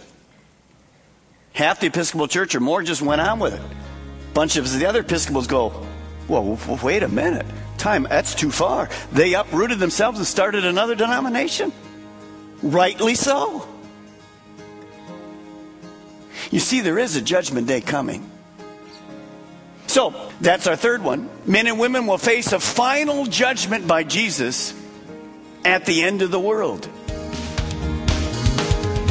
Half 1.54 1.80
the 1.80 1.88
Episcopal 1.88 2.28
Church 2.28 2.56
or 2.56 2.60
more 2.60 2.82
just 2.82 3.02
went 3.02 3.22
on 3.22 3.40
with 3.40 3.54
it. 3.54 3.62
A 3.62 4.34
bunch 4.34 4.56
of 4.56 4.72
the 4.72 4.86
other 4.88 5.02
Episcopals 5.02 5.48
go, 5.48 5.86
well, 6.28 6.58
wait 6.84 7.04
a 7.04 7.08
minute. 7.08 7.46
Time, 7.84 8.04
that's 8.04 8.34
too 8.34 8.50
far. 8.50 8.88
They 9.12 9.34
uprooted 9.34 9.78
themselves 9.78 10.18
and 10.18 10.26
started 10.26 10.64
another 10.64 10.96
denomination. 10.96 11.74
Rightly 12.62 13.14
so. 13.14 13.68
You 16.50 16.62
see, 16.62 16.80
there 16.80 16.98
is 16.98 17.18
a 17.18 17.22
judgment 17.22 17.68
day 17.68 17.82
coming. 17.82 18.32
So, 19.88 20.16
that's 20.40 20.66
our 20.66 20.78
third 20.78 21.04
one. 21.04 21.30
Men 21.46 21.68
and 21.68 21.78
women 21.78 22.08
will 22.08 22.18
face 22.18 22.54
a 22.54 22.60
final 22.62 23.26
judgment 23.26 23.86
by 23.86 24.06
Jesus 24.06 24.74
at 25.66 25.86
the 25.86 26.04
end 26.04 26.22
of 26.22 26.32
the 26.32 26.40
world. 26.40 26.86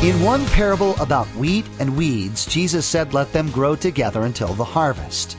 In 0.03 0.23
one 0.23 0.47
parable 0.47 0.97
about 0.97 1.27
wheat 1.37 1.67
and 1.79 1.95
weeds, 1.95 2.47
Jesus 2.47 2.87
said, 2.87 3.13
Let 3.13 3.35
them 3.35 3.51
grow 3.51 3.77
together 3.77 4.23
until 4.23 4.55
the 4.55 4.65
harvest. 4.65 5.37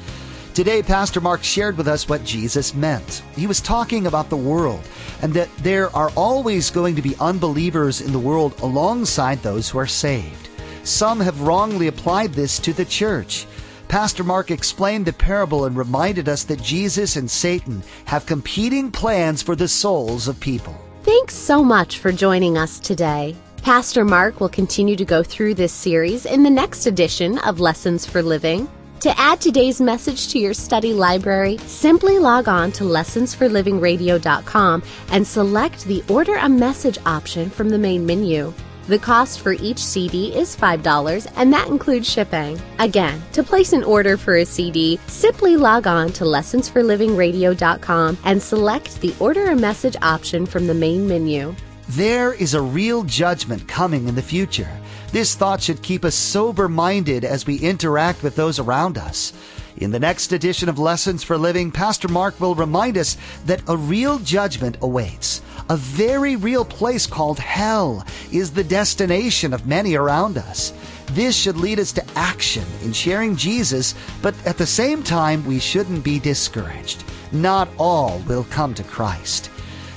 Today, 0.54 0.84
Pastor 0.84 1.20
Mark 1.20 1.44
shared 1.44 1.78
with 1.78 1.88
us 1.88 2.08
what 2.08 2.24
Jesus 2.24 2.76
meant. 2.76 3.24
He 3.36 3.48
was 3.48 3.60
talking 3.60 4.06
about 4.06 4.30
the 4.30 4.38
world 4.38 4.88
and 5.24 5.34
that 5.34 5.50
there 5.58 5.90
are 5.96 6.12
always 6.16 6.70
going 6.70 6.96
to 6.96 7.02
be 7.02 7.16
unbelievers 7.20 8.02
in 8.02 8.12
the 8.12 8.20
world 8.20 8.54
alongside 8.62 9.42
those 9.42 9.68
who 9.68 9.80
are 9.80 9.88
saved. 9.88 10.50
Some 10.84 11.20
have 11.22 11.42
wrongly 11.42 11.88
applied 11.88 12.34
this 12.34 12.60
to 12.60 12.72
the 12.72 12.86
church. 12.86 13.48
Pastor 13.88 14.24
Mark 14.24 14.52
explained 14.52 15.08
the 15.08 15.14
parable 15.14 15.66
and 15.66 15.76
reminded 15.76 16.30
us 16.30 16.44
that 16.44 16.62
Jesus 16.62 17.16
and 17.16 17.30
Satan 17.30 17.82
have 18.06 18.28
competing 18.28 18.92
plans 18.92 19.42
for 19.42 19.56
the 19.56 19.68
souls 19.68 20.28
of 20.28 20.40
people. 20.40 20.78
Thanks 21.02 21.34
so 21.34 21.64
much 21.64 21.98
for 21.98 22.12
joining 22.12 22.60
us 22.60 22.80
today. 22.80 23.36
Pastor 23.64 24.06
Mark 24.06 24.40
will 24.40 24.50
continue 24.50 24.98
to 24.98 25.06
go 25.06 25.24
through 25.24 25.56
this 25.56 25.74
series 25.74 26.28
in 26.28 26.44
the 26.44 26.50
next 26.52 26.86
edition 26.86 27.40
of 27.40 27.60
Lessons 27.60 28.06
for 28.06 28.22
Living. 28.22 28.70
To 29.04 29.14
add 29.20 29.42
today's 29.42 29.82
message 29.82 30.30
to 30.30 30.40
your 30.40 30.54
study 30.54 30.94
library, 30.94 31.58
simply 31.58 32.20
log 32.20 32.48
on 32.48 32.72
to 32.72 32.86
lessonsforlivingradio.com 32.86 34.84
and 35.10 35.28
select 35.28 35.84
the 35.84 36.02
Order 36.08 36.36
a 36.36 36.48
Message 36.48 36.98
option 37.06 37.50
from 37.50 37.68
the 37.68 37.78
main 37.78 38.06
menu. 38.06 38.54
The 38.88 38.98
cost 38.98 39.42
for 39.42 39.52
each 39.52 39.80
CD 39.80 40.34
is 40.34 40.56
$5 40.56 41.34
and 41.36 41.52
that 41.52 41.68
includes 41.68 42.10
shipping. 42.10 42.58
Again, 42.80 43.22
to 43.34 43.44
place 43.44 43.74
an 43.74 43.84
order 43.84 44.16
for 44.16 44.38
a 44.38 44.46
CD, 44.46 44.98
simply 45.08 45.58
log 45.58 45.86
on 45.86 46.14
to 46.14 46.24
lessonsforlivingradio.com 46.24 48.18
and 48.24 48.42
select 48.42 49.02
the 49.02 49.14
Order 49.20 49.48
a 49.52 49.56
Message 49.58 49.98
option 50.02 50.46
from 50.46 50.66
the 50.66 50.74
main 50.74 51.06
menu. 51.10 51.54
There 51.90 52.32
is 52.36 52.54
a 52.54 52.62
real 52.62 53.04
judgment 53.04 53.68
coming 53.68 54.08
in 54.08 54.16
the 54.16 54.22
future. 54.22 54.72
This 55.14 55.36
thought 55.36 55.62
should 55.62 55.84
keep 55.84 56.04
us 56.06 56.16
sober 56.16 56.68
minded 56.68 57.24
as 57.24 57.46
we 57.46 57.60
interact 57.60 58.24
with 58.24 58.36
those 58.36 58.58
around 58.58 58.98
us. 58.98 59.32
In 59.78 59.92
the 59.92 60.00
next 60.00 60.32
edition 60.32 60.70
of 60.70 60.80
Lessons 60.80 61.24
for 61.24 61.38
Living, 61.38 61.70
Pastor 61.70 62.08
Mark 62.08 62.42
will 62.42 62.56
remind 62.56 62.98
us 62.98 63.16
that 63.46 63.62
a 63.68 63.78
real 63.78 64.18
judgment 64.18 64.76
awaits. 64.82 65.44
A 65.70 65.78
very 65.78 66.36
real 66.36 66.66
place 66.66 67.06
called 67.06 67.38
hell 67.38 68.04
is 68.32 68.54
the 68.54 68.64
destination 68.64 69.54
of 69.54 69.68
many 69.68 69.94
around 69.94 70.36
us. 70.36 70.74
This 71.12 71.36
should 71.36 71.58
lead 71.58 71.78
us 71.80 71.92
to 71.92 72.06
action 72.16 72.66
in 72.82 72.92
sharing 72.92 73.36
Jesus, 73.36 73.94
but 74.24 74.34
at 74.48 74.58
the 74.58 74.66
same 74.66 75.04
time, 75.04 75.46
we 75.46 75.60
shouldn't 75.60 76.04
be 76.04 76.18
discouraged. 76.18 77.04
Not 77.32 77.70
all 77.78 78.18
will 78.28 78.46
come 78.46 78.74
to 78.74 78.84
Christ. 78.84 79.52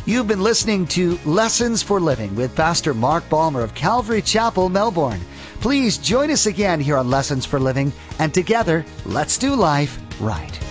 You've 0.09 0.29
been 0.29 0.41
listening 0.41 0.87
to 0.89 1.19
Lessons 1.25 1.83
for 1.83 1.99
Living 1.99 2.37
with 2.37 2.55
Pastor 2.55 2.95
Mark 2.95 3.29
Balmer 3.29 3.63
of 3.63 3.75
Calvary 3.75 4.23
Chapel, 4.23 4.69
Melbourne. 4.69 5.21
Please 5.61 5.99
join 5.99 6.31
us 6.31 6.47
again 6.47 6.79
here 6.79 6.97
on 6.97 7.11
Lessons 7.11 7.45
for 7.45 7.59
Living, 7.59 7.93
and 8.21 8.33
together, 8.33 8.87
let's 9.05 9.37
do 9.37 9.57
life 9.57 9.99
right. 10.21 10.66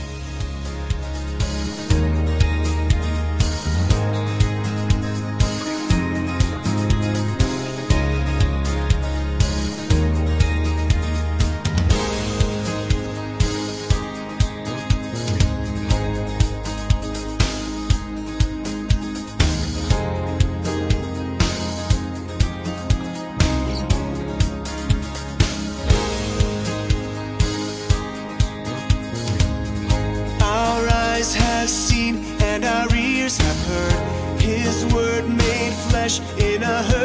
In 36.37 36.63
a 36.63 36.83
hurt 36.83 37.04